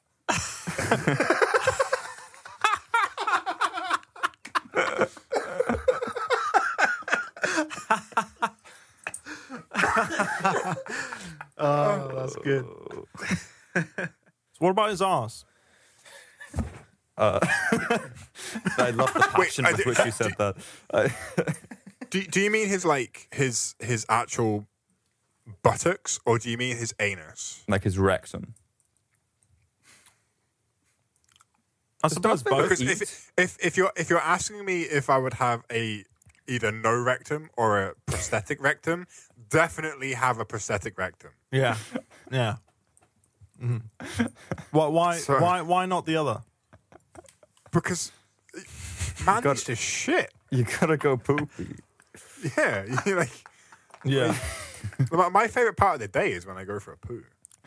[11.57, 12.65] Oh, that's good.
[13.75, 13.85] so
[14.59, 15.43] what about his ass?
[17.17, 17.39] Uh,
[18.77, 20.55] I love the passion I with do- which you said that.
[22.09, 24.65] Do, do you mean his like his his actual
[25.61, 27.65] buttocks, or do you mean his anus?
[27.67, 28.53] like his rectum.
[32.03, 32.63] I suppose both.
[32.69, 36.03] Because if, if if you're if you're asking me if I would have a
[36.47, 39.07] either no rectum or a prosthetic rectum,
[39.49, 41.31] definitely have a prosthetic rectum.
[41.51, 41.75] Yeah,
[42.31, 42.57] yeah.
[43.61, 43.81] Mhm.
[44.71, 44.87] Why?
[44.87, 45.17] Why?
[45.17, 45.61] So- Why?
[45.61, 46.43] Why not the other?
[47.71, 48.11] Because
[49.25, 50.31] man got- needs to shit.
[50.51, 51.75] You gotta go poopy.
[52.57, 53.31] Yeah, you like
[54.03, 54.37] Yeah.
[55.11, 57.23] my- my favorite part of the day is when I go for a poo.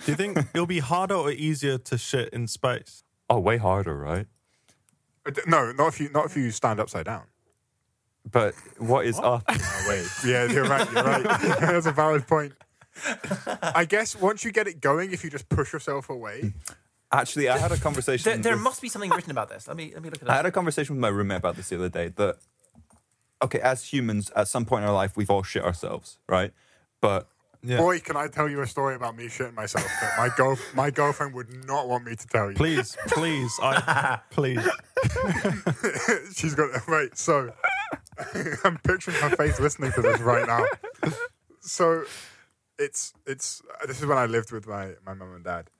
[0.06, 3.02] Do you think it'll be harder or easier to shit in space?
[3.30, 4.26] Oh, way harder, right?
[5.24, 7.22] Uh, No, not if you not if you stand upside down.
[8.30, 9.44] But what is up?
[9.48, 10.06] Oh, wait.
[10.26, 10.86] Yeah, you're right.
[10.92, 11.22] You're right.
[11.60, 12.52] That's a valid point.
[13.62, 16.52] I guess once you get it going, if you just push yourself away,
[17.12, 18.24] Actually, I had a conversation.
[18.30, 19.66] There, there with- must be something written about this.
[19.66, 20.30] Let me let me look at it.
[20.30, 22.08] I had a conversation with my roommate about this the other day.
[22.08, 22.36] That
[23.42, 26.52] okay, as humans, at some point in our life, we've all shit ourselves, right?
[27.00, 27.28] But
[27.62, 27.76] Yeah.
[27.76, 30.90] boy, can I tell you a story about me shitting myself that my girl, my
[30.90, 32.56] girlfriend would not want me to tell you.
[32.56, 34.66] Please, please, I please.
[36.34, 37.16] She's got right.
[37.16, 37.52] So
[38.64, 40.64] I'm picturing her face listening to this right now.
[41.60, 42.04] So
[42.78, 45.70] it's it's this is when I lived with my my mum and dad,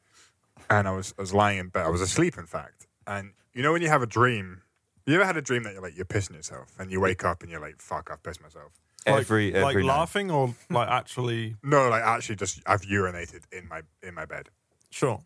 [0.68, 1.87] and I was I was lying in bed.
[1.87, 2.87] I was asleep, in fact.
[3.07, 4.62] And you know when you have a dream,
[5.07, 7.43] you ever had a dream that you're like you're pissing yourself, and you wake up
[7.43, 8.72] and you're like, "Fuck, I've pissed myself."
[9.07, 9.96] Like- every like every night.
[9.98, 11.57] laughing or like actually.
[11.62, 14.48] No, like actually, just I've urinated in my in my bed.
[14.90, 15.22] Sure.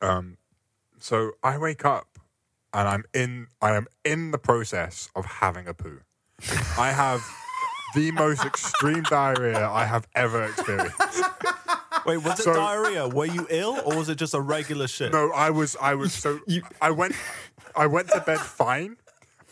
[0.00, 0.36] Um,
[0.98, 2.18] so I wake up
[2.72, 6.00] and I'm in I am in the process of having a poo.
[6.78, 7.24] I have
[7.94, 10.96] the most extreme diarrhea I have ever experienced.
[12.06, 13.08] Wait, was it So- diarrhea?
[13.08, 15.12] Were you ill or was it just a regular shit?
[15.12, 16.38] No, I was I was so
[16.80, 17.14] I went
[17.74, 18.96] I went to bed fine,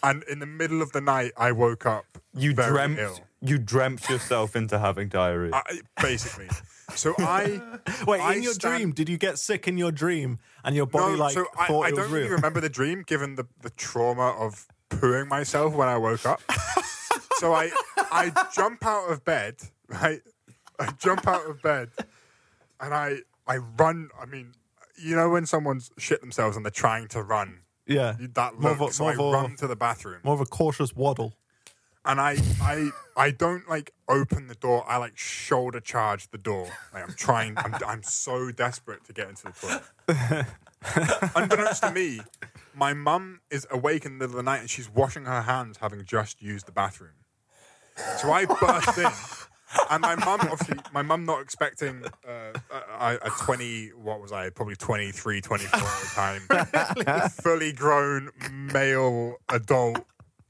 [0.03, 2.05] and in the middle of the night I woke up.
[2.35, 3.19] You very dreamt ill.
[3.41, 5.53] You dreamt yourself into having diarrhea.
[5.55, 6.49] I, basically.
[6.95, 7.61] So I
[8.07, 10.87] Wait, I in your stand- dream, did you get sick in your dream and your
[10.87, 12.37] body no, like so I, thought I it was don't really real?
[12.37, 16.41] remember the dream, given the, the trauma of pooing myself when I woke up.
[17.39, 19.57] so I I jump out of bed,
[19.89, 20.21] right?
[20.79, 21.91] I jump out of bed,
[22.81, 23.17] and I
[23.47, 24.11] I run.
[24.21, 24.53] I mean,
[24.97, 28.73] you know when someone's shit themselves and they're trying to run, yeah, you- that More
[28.73, 28.81] look.
[28.81, 30.95] of a- so more I of a- run to the bathroom, more of a cautious
[30.95, 31.35] waddle.
[32.07, 34.85] And I I I don't like open the door.
[34.89, 36.69] I like shoulder charge the door.
[36.95, 37.59] Like I'm trying.
[37.59, 40.47] I'm I'm so desperate to get into the toilet.
[41.35, 42.21] Unbeknownst to me,
[42.75, 45.79] my mum is awake in the middle of the night and she's washing her hands,
[45.79, 47.13] having just used the bathroom.
[48.19, 49.11] So I burst in.
[49.91, 52.53] And my mum, obviously, my mum not expecting uh,
[53.01, 58.31] a, a 20, what was I, probably 23, 24 at the time, fully grown
[58.73, 60.07] male adult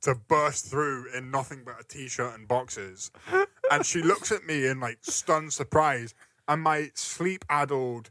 [0.06, 3.10] to burst through in nothing but a t-shirt and boxers.
[3.72, 6.14] And she looks at me in like stunned surprise,
[6.46, 8.10] and my sleep-addled,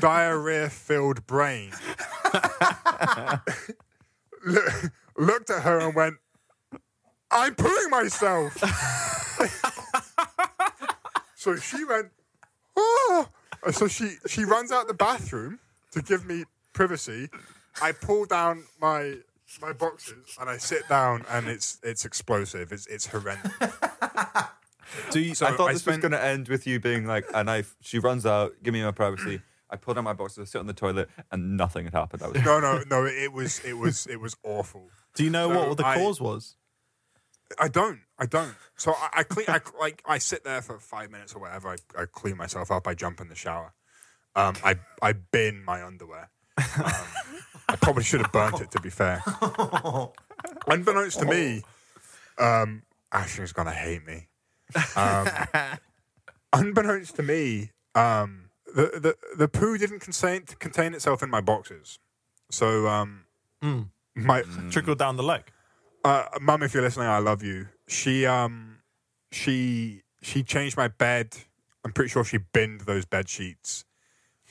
[0.00, 1.72] diarrhea-filled brain
[4.44, 6.16] look, looked at her and went,
[7.30, 8.54] "I'm pooing myself."
[11.34, 12.10] so she went,
[12.76, 13.28] "Oh!"
[13.72, 15.58] So she she runs out the bathroom
[15.92, 17.30] to give me privacy.
[17.80, 19.20] I pull down my
[19.60, 22.72] my boxes and I sit down and it's it's explosive.
[22.72, 23.52] It's it's horrendous.
[25.12, 27.06] Do you, So I thought I this spent- was going to end with you being
[27.06, 29.40] like, and I, she runs out, give me my privacy.
[29.70, 32.22] I pull down my boxes, sit on the toilet, and nothing had happened.
[32.24, 33.06] I was No, no, no.
[33.06, 34.88] It was it was it was awful.
[35.14, 36.56] do you know So what the I- cause was?
[37.58, 38.00] I don't.
[38.18, 38.54] I don't.
[38.76, 39.46] So I, I clean.
[39.48, 40.02] I like.
[40.06, 41.68] I sit there for five minutes or whatever.
[41.68, 42.86] I, I clean myself up.
[42.86, 43.72] I jump in the shower.
[44.36, 46.30] Um, I I bin my underwear.
[46.84, 46.94] Um,
[47.70, 49.22] I probably should have burnt it to be fair.
[50.66, 51.62] unbeknownst to me,
[52.38, 54.28] um, Ashling's gonna hate me.
[54.96, 55.28] Um,
[56.52, 61.98] unbeknownst to me, um, the, the the poo didn't contain contain itself in my boxes.
[62.50, 63.24] So um,
[64.14, 65.44] my Trickle down the leg.
[66.04, 67.68] uh, mum, if you're listening, I love you.
[67.86, 68.78] She um
[69.32, 71.36] she she changed my bed.
[71.84, 73.84] I'm pretty sure she binned those bed sheets.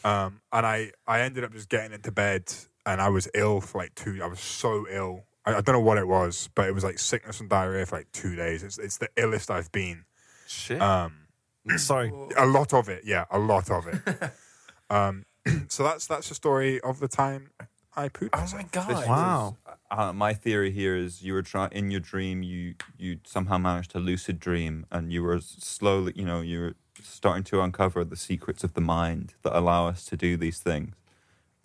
[0.03, 2.51] Um, and I I ended up just getting into bed,
[2.89, 4.19] and I was ill for like two.
[4.23, 5.23] I was so ill.
[5.45, 7.97] I, I don't know what it was, but it was like sickness and diarrhea for
[7.97, 8.63] like two days.
[8.63, 10.05] It's it's the illest I've been.
[10.47, 10.81] Shit.
[10.81, 11.13] Um,
[11.77, 12.11] Sorry.
[12.37, 14.31] a lot of it, yeah, a lot of it.
[14.89, 15.25] um,
[15.67, 17.51] so that's that's the story of the time
[17.95, 18.35] I pooped.
[18.35, 18.61] Oh myself.
[18.61, 18.87] my god!
[18.89, 19.57] This Wow.
[19.65, 22.43] was- uh, my theory here is you were trying in your dream.
[22.43, 26.73] You you somehow managed to lucid dream, and you were slowly, you know, you were
[27.01, 30.93] starting to uncover the secrets of the mind that allow us to do these things.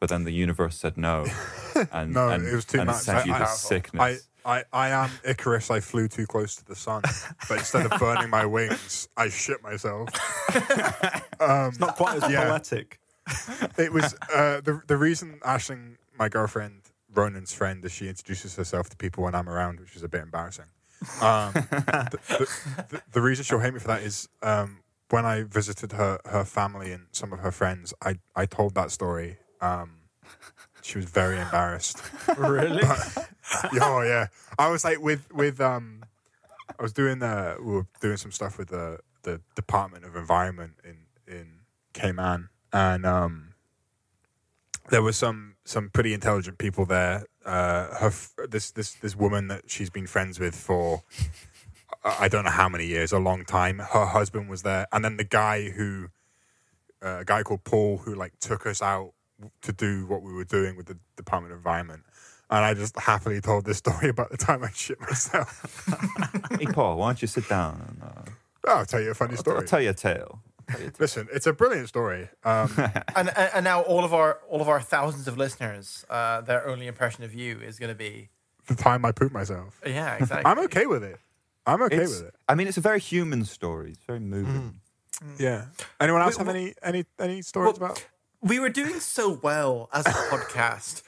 [0.05, 1.25] But then the universe said no,
[1.91, 2.97] and No, and, it was too and much.
[3.05, 4.29] sent you I- this sickness.
[4.45, 5.71] I, I, I am Icarus.
[5.71, 7.01] I flew too close to the sun,
[7.49, 10.11] but instead of burning my wings, I shit myself.
[11.41, 12.51] It's not quite as Yeah.
[12.51, 12.99] poetic.
[13.79, 16.83] It was uh, the the reason Ashling, my girlfriend,
[17.15, 20.21] Ronan's friend, as she introduces herself to people when I'm around, which is a bit
[20.23, 20.67] embarrassing.
[21.23, 22.49] Um, the, the,
[22.91, 26.45] the, the reason she'll hate me for that is um, when I visited her her
[26.45, 29.39] family and some of her friends, I I told that story.
[29.65, 29.91] Um,
[30.83, 32.03] she was very embarrassed.
[32.37, 32.83] Really?
[33.81, 36.05] oh yeah, I was like with with um,
[36.79, 40.73] I was doing uh, we were doing some stuff with the the Department of Environment
[40.83, 40.97] in
[41.27, 41.61] in
[41.93, 43.55] Cayman, and um,
[44.91, 47.27] there was some some pretty intelligent people there.
[47.45, 48.13] Uh, her
[48.49, 51.03] this this this woman that she's been friends with for
[52.03, 53.79] I I don't know how many years, a long time.
[53.79, 56.09] Her husband was there, and then the guy who
[57.03, 59.13] uh, a guy called Paul who like took us out
[59.63, 62.03] to do what we were doing with the Department of Environment.
[62.51, 65.85] And I just happily told this story about the time I shit myself.
[66.59, 67.83] hey Paul, why don't you sit down?
[67.89, 69.59] And, uh, I'll tell you a funny story.
[69.59, 70.41] I'll tell you a tale.
[70.69, 70.97] I'll tell you a tale.
[71.01, 72.29] Listen, it's a brilliant story.
[72.45, 72.73] Um,
[73.17, 76.67] and, and and now all of our all of our thousands of listeners, uh, their
[76.67, 78.29] only impression of you is going to be
[78.67, 79.81] the time I pooped myself.
[79.87, 80.51] yeah, exactly.
[80.51, 81.19] I'm okay with it.
[81.67, 82.35] I'm okay It's- with it.
[82.49, 83.91] I mean, it's a very human story.
[83.93, 84.81] It's very moving.
[85.39, 85.67] Yeah.
[86.01, 88.05] Anyone else Wait, have any any any stories well, about?
[88.45, 91.03] We were doing so well as a podcast,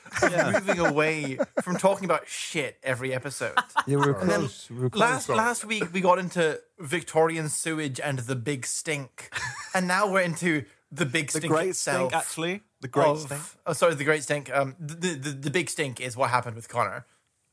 [0.52, 3.54] moving away from talking about shit every episode.
[3.86, 4.68] Yeah, we were close.
[4.70, 5.00] We were close.
[5.00, 9.30] last last week we got into Victorian sewage and the big stink,
[9.74, 12.10] and now we're into the big stink The stink great itself.
[12.10, 12.62] stink, actually.
[12.80, 13.42] The great of- stink.
[13.66, 14.50] Oh, sorry, the great stink.
[14.54, 17.04] Um, the, the the big stink is what happened with Connor.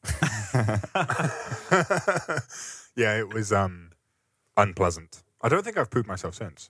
[2.96, 3.90] Yeah, it was um
[4.56, 5.24] unpleasant.
[5.42, 6.70] I don't think I've pooped myself since.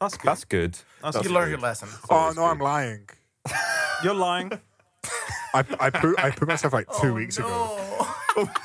[0.00, 0.28] That's good.
[0.28, 0.72] That's good.
[1.02, 1.88] That's That's You learned your lesson.
[2.10, 3.08] Oh always no, I'm lying.
[4.04, 4.52] You're lying.
[5.54, 7.48] I I poo- I pooped myself like two weeks ago.
[7.50, 8.14] Oh,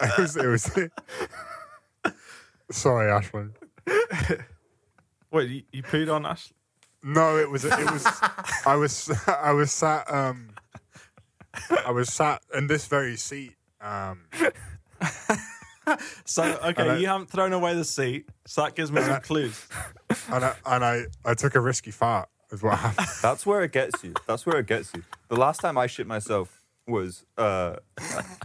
[0.00, 0.64] It was it was.
[2.70, 3.52] Sorry, Ashling.
[5.30, 6.52] Wait, you, you pooed on Ash?
[7.02, 8.06] No, it was it was
[8.66, 10.50] I was I was sat um
[11.84, 14.22] I was sat in this very seat um
[16.24, 19.66] So, okay, I- you haven't thrown away the seat, so that gives me some clues.
[20.32, 23.08] and I and I, I took a risky fart is what happened.
[23.22, 24.14] That's where it gets you.
[24.26, 25.02] That's where it gets you.
[25.28, 27.76] The last time I shit myself was uh,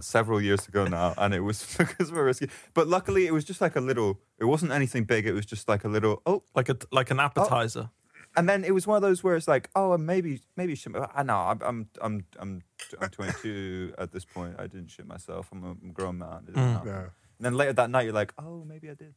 [0.01, 2.49] several years ago now, and it was because we're risky.
[2.73, 4.19] But luckily, it was just like a little.
[4.39, 5.25] It wasn't anything big.
[5.27, 6.21] It was just like a little.
[6.25, 7.89] Oh, Like a like an appetizer.
[8.37, 10.93] and then it was one of those where it's like, oh, and maybe maybe shit.
[11.15, 11.37] I know.
[11.37, 12.63] I'm I'm I'm I'm
[13.01, 14.55] I'm 22 at this point.
[14.57, 15.49] I didn't shit myself.
[15.51, 16.45] I'm a grown man.
[16.47, 16.85] It doesn't.
[16.85, 17.09] No,
[17.41, 19.15] And then later that night, you're like, oh, maybe I did.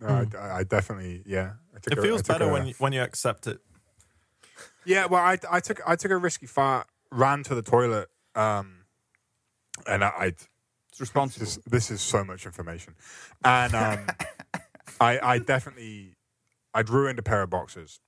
[0.00, 1.54] no I, I definitely yeah.
[1.74, 3.58] I took It a- feels I took better a- when you, when you accept it.
[4.84, 8.84] Yeah, well, I I took I took a risky fart, ran to the toilet, um,
[9.84, 10.08] and I.
[10.08, 11.44] I It's responsible.
[11.44, 12.94] this, this is so much information,
[13.44, 14.06] and um,
[15.00, 16.14] I I definitely
[16.72, 17.98] I'd ruined a pair of boxes.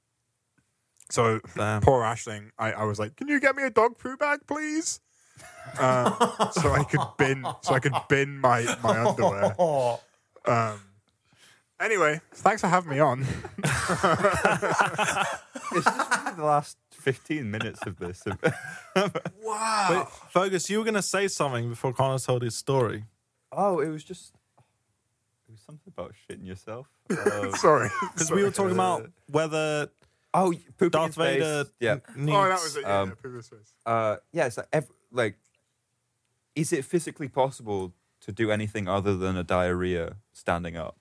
[1.10, 1.80] So Damn.
[1.82, 5.00] poor Ashling, I, I was like, "Can you get me a dog poo bag, please?"
[5.78, 6.14] Um,
[6.52, 9.54] so I could bin so I could bin my my underwear.
[10.44, 10.80] Um,
[11.80, 13.24] anyway, thanks for having me on.
[15.74, 18.22] It's just really the last 15 minutes of this.
[19.42, 19.88] wow.
[19.90, 23.04] Wait, Fergus, you were going to say something before Connor told his story.
[23.52, 24.34] oh, it was just.
[25.48, 26.88] It was something about shitting yourself.
[27.10, 29.88] Uh, Sorry, Because we were talking about whether
[30.34, 31.14] oh, pooping Darth.
[31.14, 31.96] Vader Yeah.
[32.16, 32.36] needs.
[32.36, 32.82] Oh, that was it.
[32.82, 33.74] Yeah, Um, yeah, space.
[33.86, 35.36] Uh, yeah, it's like, ev- like,
[36.54, 40.96] is it physically possible to do anything other than a diarrhea standing up?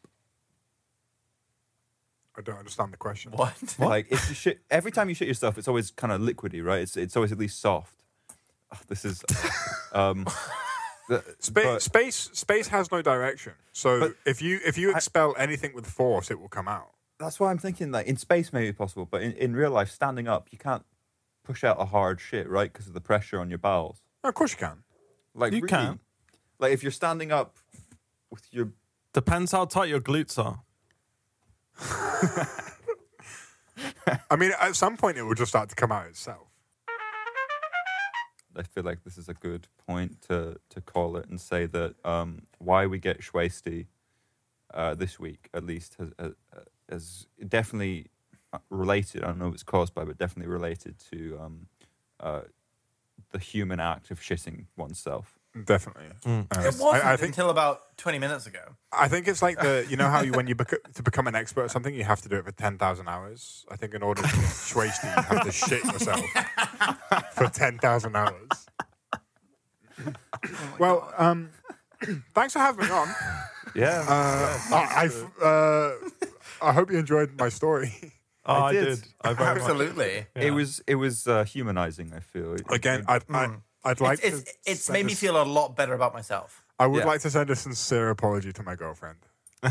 [2.37, 3.31] I don't understand the question.
[3.33, 3.53] what?
[3.79, 6.81] Like, if you shit, every time you shit yourself, it's always kind of liquidy, right?
[6.81, 7.95] It's, it's always at least soft.
[8.87, 9.23] this is
[9.91, 10.25] um,
[11.09, 13.53] the, Space, but- space, space has no direction.
[13.73, 16.91] So if you if you expel anything with force, it will come out.
[17.19, 20.27] that's why I'm thinking like in space maybe possible, but in, in real life, standing
[20.29, 20.85] up, you can't
[21.51, 22.71] push out a hard shit, right?
[22.71, 24.01] Because of the pressure on your bowels.
[24.23, 24.83] No, of course you can.
[25.35, 25.99] Like You really, can.
[26.59, 27.57] Like if you're standing up
[28.29, 28.71] with your
[29.13, 30.61] Depends how tight your glutes are.
[34.31, 36.47] I mean, at some point, it will just start to come out itself.
[38.55, 41.95] I feel like this is a good point to to call it and say that
[42.05, 43.87] um, why we get Schwasty
[44.73, 46.33] uh, this week, at least, has, has,
[46.89, 48.20] has definitely uh,
[48.69, 49.23] related.
[49.23, 51.67] I don't know what it's caused by, but definitely related to um,
[52.19, 52.41] uh,
[53.31, 55.37] the human act of shitting oneself.
[55.65, 56.05] Definitely.
[56.25, 58.75] Uh, It wasn't I, I think until about 20 minutes ago.
[58.93, 61.35] I think it's like the you know how you, when you bec- to become an
[61.35, 63.65] expert at something, you have to do it for ten thousand hours.
[63.69, 64.35] I think in order to get
[64.69, 66.21] Schwasty, you have to shit yourself
[67.33, 68.49] for ten thousand hours.
[70.79, 71.49] well, um,
[72.33, 73.07] thanks for having me on.
[73.75, 75.09] Yeah, Uh, I,
[75.41, 75.93] I, uh,
[76.61, 78.13] I hope you enjoyed my story.
[78.45, 78.85] Oh, I, did.
[78.85, 79.03] did.
[79.21, 79.61] I very much.
[79.61, 80.25] Absolutely.
[80.35, 82.11] it was it was uh, humanizing.
[82.13, 83.47] I feel It- Again, I'd, I,
[83.83, 84.49] I'd like It's, to.
[84.49, 86.63] it's, it's made me feel a lot better about myself.
[86.79, 87.05] I would Yeah.
[87.05, 89.19] like to send a sincere apology to my girlfriend.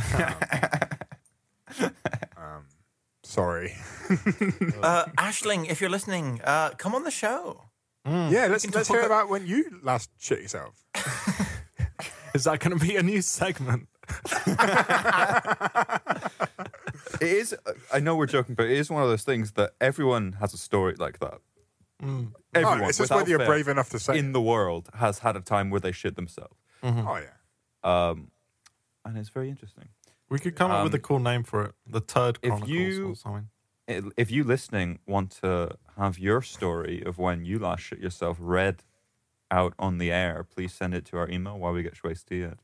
[1.80, 1.92] Um,
[2.36, 2.64] um,
[3.22, 3.74] sorry.
[4.82, 7.62] Uh, Ashling, if you're listening, uh, come on the show.
[8.05, 10.74] yeah, let's let's talk hear about- about when you last shit yourself.
[12.34, 13.88] Is that going to be a new segment?
[17.15, 17.55] It is.
[17.93, 20.59] I know we're joking, but it is one of those things that everyone has a
[20.59, 21.39] story like that.
[22.03, 24.19] Everyone, Oh, it's just whether you're brave enough to say.
[24.19, 27.31] in the world has had a time where they shit themselves, oh yeah.
[27.85, 28.31] um,
[29.05, 29.89] and it's very interesting.
[30.31, 31.74] We could come up with a Um, cool name for it.
[31.87, 33.51] The Turd if you- or something.
[34.16, 38.82] if you listening want to have your story of when you last shit yourself read
[39.51, 42.59] out on the air, please send it to our email while we get shwasty at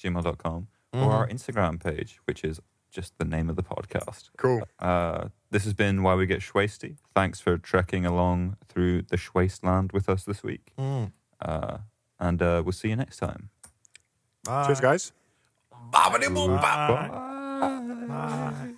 [0.00, 2.60] gmail.com or our Instagram page, which is
[2.96, 4.30] just the name of the podcast.
[4.38, 4.62] Cool.
[4.78, 6.96] Uh, this has been Why We Get Shwasty.
[7.14, 10.72] Thanks for trekking along through the Shwasteland with us this week.
[10.78, 11.12] Mm.
[11.38, 11.78] Uh,
[12.18, 13.50] and uh, we'll see you next time.
[14.44, 14.64] Bye.
[14.66, 15.12] Cheers, guys.
[15.92, 16.88] Bobbity boom bop.
[16.88, 18.06] Bye.
[18.08, 18.72] Bye.